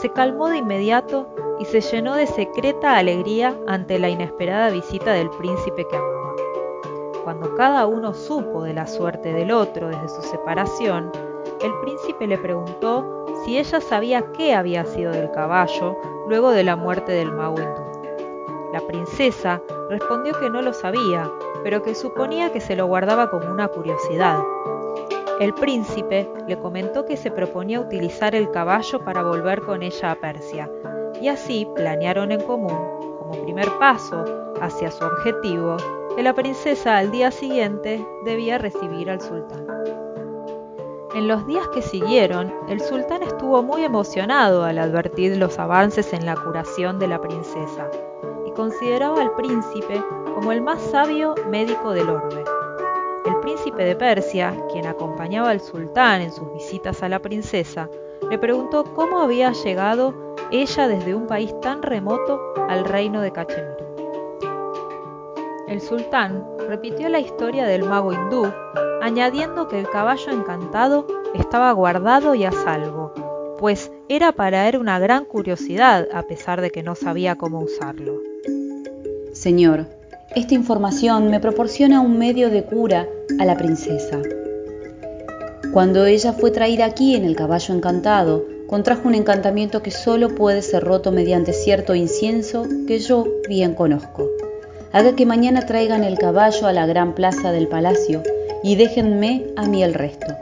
se 0.00 0.08
calmó 0.10 0.48
de 0.48 0.58
inmediato 0.58 1.28
y 1.58 1.66
se 1.66 1.80
llenó 1.82 2.14
de 2.14 2.26
secreta 2.26 2.96
alegría 2.96 3.54
ante 3.66 3.98
la 3.98 4.08
inesperada 4.08 4.70
visita 4.70 5.12
del 5.12 5.28
príncipe 5.30 5.86
que 5.86 5.96
amaba. 5.96 6.34
Cuando 7.22 7.54
cada 7.54 7.86
uno 7.86 8.14
supo 8.14 8.62
de 8.62 8.72
la 8.72 8.86
suerte 8.86 9.34
del 9.34 9.52
otro 9.52 9.88
desde 9.88 10.08
su 10.08 10.22
separación, 10.22 11.12
el 11.62 11.72
príncipe 11.82 12.26
le 12.26 12.38
preguntó 12.38 13.26
si 13.44 13.58
ella 13.58 13.80
sabía 13.80 14.32
qué 14.32 14.54
había 14.54 14.86
sido 14.86 15.12
del 15.12 15.30
caballo 15.32 15.98
luego 16.28 16.50
de 16.50 16.64
la 16.64 16.76
muerte 16.76 17.12
del 17.12 17.32
mago 17.32 17.56
hindú. 17.60 17.90
La 18.72 18.80
princesa 18.80 19.60
respondió 19.90 20.32
que 20.38 20.48
no 20.48 20.62
lo 20.62 20.72
sabía, 20.72 21.30
pero 21.62 21.82
que 21.82 21.94
suponía 21.94 22.52
que 22.52 22.60
se 22.60 22.74
lo 22.74 22.86
guardaba 22.86 23.30
como 23.30 23.50
una 23.50 23.68
curiosidad. 23.68 24.38
El 25.40 25.54
príncipe 25.54 26.30
le 26.46 26.58
comentó 26.58 27.06
que 27.06 27.16
se 27.16 27.30
proponía 27.30 27.80
utilizar 27.80 28.34
el 28.34 28.50
caballo 28.50 29.02
para 29.02 29.22
volver 29.22 29.62
con 29.62 29.82
ella 29.82 30.10
a 30.10 30.14
Persia, 30.16 30.70
y 31.18 31.28
así 31.28 31.66
planearon 31.74 32.30
en 32.30 32.42
común, 32.42 32.76
como 33.18 33.42
primer 33.42 33.70
paso 33.78 34.22
hacia 34.60 34.90
su 34.90 35.02
objetivo, 35.02 35.78
que 36.14 36.22
la 36.22 36.34
princesa 36.34 36.98
al 36.98 37.10
día 37.10 37.30
siguiente 37.30 38.06
debía 38.26 38.58
recibir 38.58 39.08
al 39.08 39.22
sultán. 39.22 39.66
En 41.14 41.26
los 41.26 41.46
días 41.46 41.66
que 41.68 41.80
siguieron, 41.80 42.52
el 42.68 42.82
sultán 42.82 43.22
estuvo 43.22 43.62
muy 43.62 43.82
emocionado 43.82 44.62
al 44.62 44.78
advertir 44.78 45.38
los 45.38 45.58
avances 45.58 46.12
en 46.12 46.26
la 46.26 46.36
curación 46.36 46.98
de 46.98 47.08
la 47.08 47.18
princesa 47.18 47.90
y 48.46 48.50
consideraba 48.50 49.22
al 49.22 49.34
príncipe 49.36 50.02
como 50.34 50.52
el 50.52 50.60
más 50.60 50.82
sabio 50.82 51.34
médico 51.48 51.92
del 51.92 52.10
orbe. 52.10 52.44
El 53.26 53.36
príncipe 53.40 53.84
de 53.84 53.96
Persia, 53.96 54.54
quien 54.72 54.86
acompañaba 54.86 55.50
al 55.50 55.60
sultán 55.60 56.22
en 56.22 56.32
sus 56.32 56.52
visitas 56.54 57.02
a 57.02 57.08
la 57.08 57.20
princesa, 57.20 57.88
le 58.30 58.38
preguntó 58.38 58.84
cómo 58.94 59.20
había 59.20 59.52
llegado 59.52 60.14
ella 60.50 60.88
desde 60.88 61.14
un 61.14 61.26
país 61.26 61.54
tan 61.60 61.82
remoto 61.82 62.40
al 62.68 62.84
reino 62.84 63.20
de 63.20 63.32
Cachemir. 63.32 63.76
El 65.68 65.80
sultán 65.80 66.44
repitió 66.68 67.08
la 67.08 67.20
historia 67.20 67.66
del 67.66 67.84
mago 67.84 68.12
hindú, 68.12 68.50
añadiendo 69.02 69.68
que 69.68 69.78
el 69.78 69.88
caballo 69.88 70.32
encantado 70.32 71.06
estaba 71.34 71.70
guardado 71.72 72.34
y 72.34 72.44
a 72.44 72.52
salvo, 72.52 73.12
pues 73.58 73.92
era 74.08 74.32
para 74.32 74.68
él 74.68 74.78
una 74.78 74.98
gran 74.98 75.24
curiosidad 75.24 76.08
a 76.12 76.22
pesar 76.22 76.60
de 76.60 76.70
que 76.70 76.82
no 76.82 76.94
sabía 76.94 77.36
cómo 77.36 77.60
usarlo. 77.60 78.20
Señor, 79.32 79.86
esta 80.34 80.54
información 80.54 81.28
me 81.28 81.40
proporciona 81.40 82.00
un 82.00 82.16
medio 82.16 82.50
de 82.50 82.62
cura 82.62 83.08
a 83.40 83.44
la 83.44 83.56
princesa. 83.56 84.20
Cuando 85.72 86.06
ella 86.06 86.32
fue 86.32 86.52
traída 86.52 86.84
aquí 86.84 87.16
en 87.16 87.24
el 87.24 87.34
caballo 87.34 87.74
encantado, 87.74 88.44
contrajo 88.68 89.08
un 89.08 89.16
encantamiento 89.16 89.82
que 89.82 89.90
solo 89.90 90.34
puede 90.36 90.62
ser 90.62 90.84
roto 90.84 91.10
mediante 91.10 91.52
cierto 91.52 91.96
incienso 91.96 92.64
que 92.86 93.00
yo 93.00 93.26
bien 93.48 93.74
conozco. 93.74 94.28
Haga 94.92 95.16
que 95.16 95.26
mañana 95.26 95.66
traigan 95.66 96.04
el 96.04 96.16
caballo 96.16 96.68
a 96.68 96.72
la 96.72 96.86
gran 96.86 97.14
plaza 97.16 97.50
del 97.50 97.66
palacio 97.66 98.22
y 98.62 98.76
déjenme 98.76 99.46
a 99.56 99.66
mí 99.66 99.82
el 99.82 99.94
resto. 99.94 100.34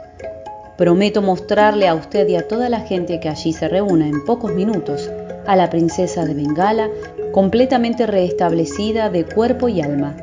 Prometo 0.77 1.23
mostrarle 1.23 1.87
a 1.87 1.95
usted 1.95 2.27
y 2.27 2.35
a 2.35 2.47
toda 2.47 2.69
la 2.69 2.81
gente 2.81 3.19
que 3.19 3.29
allí 3.29 3.53
se 3.53 3.67
reúna 3.67 4.07
en 4.07 4.23
pocos 4.23 4.53
minutos 4.53 5.09
a 5.45 5.55
la 5.55 5.69
princesa 5.69 6.25
de 6.25 6.33
Bengala 6.33 6.89
completamente 7.31 8.05
restablecida 8.05 9.09
de 9.09 9.25
cuerpo 9.25 9.69
y 9.69 9.81
alma. 9.81 10.15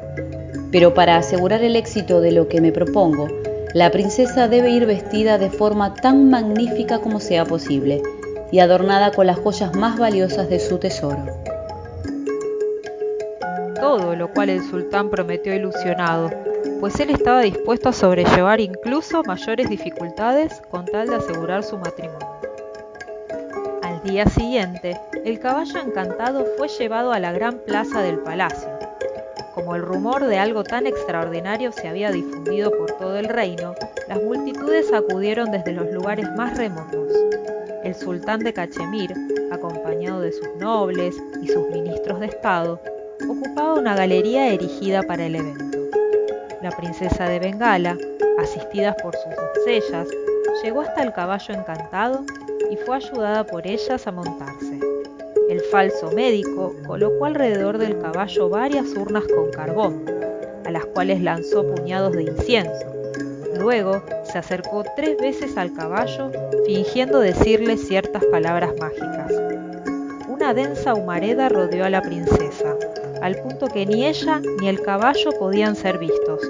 Pero 0.72 0.94
para 0.94 1.16
asegurar 1.16 1.62
el 1.62 1.76
éxito 1.76 2.20
de 2.20 2.33
lo 2.33 2.48
que 2.48 2.61
me 2.61 2.72
propongo, 2.72 3.29
la 3.74 3.90
princesa 3.90 4.48
debe 4.48 4.70
ir 4.70 4.87
vestida 4.87 5.38
de 5.38 5.50
forma 5.50 5.94
tan 5.94 6.31
magnífica 6.31 7.00
como 7.00 7.20
sea 7.20 7.44
posible 7.44 8.02
y 8.50 8.61
adornada 8.61 9.12
con 9.12 9.26
las 9.26 9.38
joyas 9.38 9.74
más 9.74 9.98
valiosas 9.98 10.48
de 10.48 10.61
su 10.61 10.79
tesoro. 10.79 11.24
Todo 13.79 14.16
lo 14.16 14.33
cual 14.33 14.50
el 14.50 14.62
sultán 14.62 15.11
prometió 15.11 15.55
ilusionado, 15.55 16.31
pues 16.81 16.98
él 17.00 17.11
estaba 17.11 17.42
dispuesto 17.42 17.88
a 17.88 17.92
sobrellevar 17.92 18.61
incluso 18.61 19.22
mayores 19.22 19.68
dificultades 19.68 20.62
con 20.70 20.87
tal 20.87 21.09
de 21.09 21.16
asegurar 21.16 21.62
su 21.62 21.76
matrimonio. 21.79 22.36
Día 24.07 24.25
siguiente, 24.27 25.01
el 25.25 25.40
caballo 25.40 25.81
encantado 25.81 26.47
fue 26.57 26.69
llevado 26.69 27.12
a 27.12 27.19
la 27.19 27.33
gran 27.33 27.59
plaza 27.59 28.03
del 28.03 28.21
palacio. 28.21 28.69
Como 29.53 29.75
el 29.75 29.83
rumor 29.83 30.25
de 30.27 30.38
algo 30.38 30.62
tan 30.62 30.87
extraordinario 30.87 31.73
se 31.73 31.88
había 31.88 32.12
difundido 32.12 32.71
por 32.71 32.92
todo 32.92 33.19
el 33.19 33.29
reino, 33.29 33.75
las 34.07 34.23
multitudes 34.23 34.92
acudieron 34.92 35.51
desde 35.51 35.73
los 35.73 35.90
lugares 35.90 36.31
más 36.37 36.57
remotos. 36.57 37.09
El 37.83 37.97
sultán 37.97 38.45
de 38.45 38.53
Cachemir, 38.53 39.12
acompañado 39.51 40.21
de 40.21 40.31
sus 40.31 40.55
nobles 40.61 41.16
y 41.42 41.49
sus 41.49 41.69
ministros 41.71 42.21
de 42.21 42.27
Estado, 42.27 42.81
ocupaba 43.29 43.75
una 43.75 43.97
galería 43.97 44.53
erigida 44.53 45.03
para 45.03 45.27
el 45.27 45.35
evento. 45.35 45.79
La 46.62 46.71
princesa 46.71 47.29
de 47.29 47.40
Bengala, 47.40 47.99
asistida 48.38 48.95
por 49.03 49.16
sus 49.16 49.35
doncellas, 49.35 50.07
llegó 50.62 50.83
hasta 50.83 51.03
el 51.03 51.12
caballo 51.12 51.55
encantado 51.55 52.25
y 52.70 52.76
fue 52.76 52.96
ayudada 52.96 53.44
por 53.44 53.66
ellas 53.66 54.07
a 54.07 54.12
montarse. 54.12 54.81
El 55.48 55.61
falso 55.61 56.11
médico 56.11 56.74
colocó 56.87 57.24
alrededor 57.24 57.79
del 57.79 57.98
caballo 57.98 58.48
varias 58.48 58.88
urnas 58.96 59.24
con 59.29 59.50
carbón, 59.50 60.05
a 60.64 60.70
las 60.70 60.85
cuales 60.87 61.22
lanzó 61.22 61.64
puñados 61.66 62.12
de 62.12 62.24
incienso. 62.24 62.87
Luego 63.59 64.02
se 64.24 64.38
acercó 64.38 64.85
tres 64.96 65.16
veces 65.18 65.57
al 65.57 65.72
caballo, 65.72 66.31
fingiendo 66.66 67.20
decirle 67.20 67.76
ciertas 67.76 68.24
palabras 68.26 68.72
mágicas. 68.79 69.33
Una 70.29 70.52
densa 70.52 70.94
humareda 70.94 71.48
rodeó 71.48 71.85
a 71.85 71.90
la 71.90 72.02
princesa, 72.02 72.76
al 73.22 73.37
punto 73.37 73.68
que 73.68 73.87
ni 73.87 74.05
ella 74.05 74.40
ni 74.61 74.68
el 74.68 74.83
caballo 74.83 75.31
podían 75.38 75.76
ser 75.76 75.98
vistos. 75.98 76.42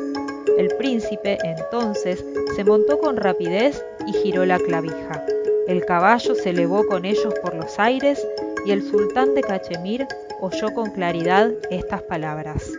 El 0.57 0.69
príncipe 0.77 1.39
entonces 1.45 2.25
se 2.57 2.65
montó 2.65 2.99
con 2.99 3.17
rapidez 3.17 3.85
y 4.07 4.13
giró 4.15 4.47
la 4.47 4.59
clavija. 4.59 5.36
El 5.69 5.85
caballo 5.85 6.35
se 6.35 6.51
elevó 6.51 6.87
con 6.87 7.05
ellos 7.05 7.35
por 7.43 7.55
los 7.55 7.79
aires 7.79 8.25
y 8.65 8.71
el 8.71 8.83
sultán 8.83 9.35
de 9.35 9.43
Cachemir 9.43 10.07
oyó 10.41 10.73
con 10.75 10.91
claridad 10.91 11.51
estas 11.71 12.03
palabras. 12.03 12.71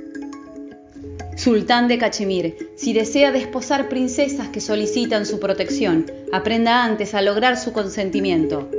Sultán 1.36 1.88
de 1.88 1.98
Cachemir, 1.98 2.56
si 2.76 2.94
desea 2.94 3.32
desposar 3.32 3.90
princesas 3.90 4.48
que 4.50 4.62
solicitan 4.62 5.26
su 5.26 5.40
protección, 5.40 6.12
aprenda 6.32 6.84
antes 6.84 7.14
a 7.14 7.22
lograr 7.22 7.58
su 7.58 7.74
consentimiento. 7.74 8.70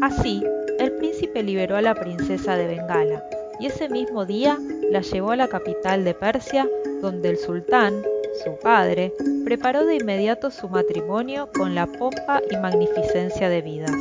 Así, 0.00 0.44
el 0.78 0.92
príncipe 0.92 1.42
liberó 1.42 1.76
a 1.76 1.82
la 1.82 1.94
princesa 1.94 2.56
de 2.56 2.66
Bengala 2.66 3.24
y 3.58 3.66
ese 3.66 3.88
mismo 3.88 4.26
día 4.26 4.58
la 4.90 5.00
llevó 5.00 5.32
a 5.32 5.36
la 5.36 5.48
capital 5.48 6.04
de 6.04 6.14
Persia, 6.14 6.68
donde 7.00 7.30
el 7.30 7.38
sultán, 7.38 8.02
su 8.42 8.56
padre, 8.58 9.12
preparó 9.44 9.84
de 9.84 9.96
inmediato 9.96 10.50
su 10.50 10.68
matrimonio 10.68 11.50
con 11.56 11.74
la 11.74 11.86
pompa 11.86 12.40
y 12.50 12.56
magnificencia 12.56 13.48
debidas. 13.48 13.96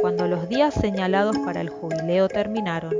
Cuando 0.00 0.26
los 0.26 0.48
días 0.48 0.74
señalados 0.74 1.38
para 1.38 1.60
el 1.60 1.68
jubileo 1.68 2.28
terminaron, 2.28 2.94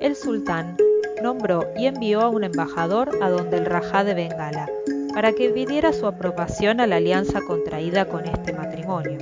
el 0.00 0.16
sultán 0.16 0.76
nombró 1.22 1.64
y 1.76 1.86
envió 1.86 2.20
a 2.20 2.28
un 2.28 2.44
embajador 2.44 3.10
a 3.20 3.28
donde 3.30 3.58
el 3.58 3.66
rajá 3.66 4.04
de 4.04 4.14
Bengala, 4.14 4.68
para 5.14 5.32
que 5.32 5.50
pidiera 5.50 5.92
su 5.92 6.06
aprobación 6.06 6.80
a 6.80 6.86
la 6.86 6.96
alianza 6.96 7.40
contraída 7.40 8.06
con 8.06 8.24
este 8.24 8.52
matrimonio. 8.52 9.18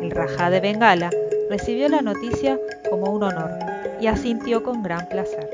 El 0.00 0.10
rajá 0.10 0.50
de 0.50 0.60
Bengala 0.60 1.10
recibió 1.48 1.88
la 1.88 2.02
noticia 2.02 2.58
como 2.88 3.12
un 3.12 3.22
honor 3.22 3.50
y 4.00 4.06
asintió 4.06 4.62
con 4.62 4.82
gran 4.82 5.08
placer. 5.08 5.50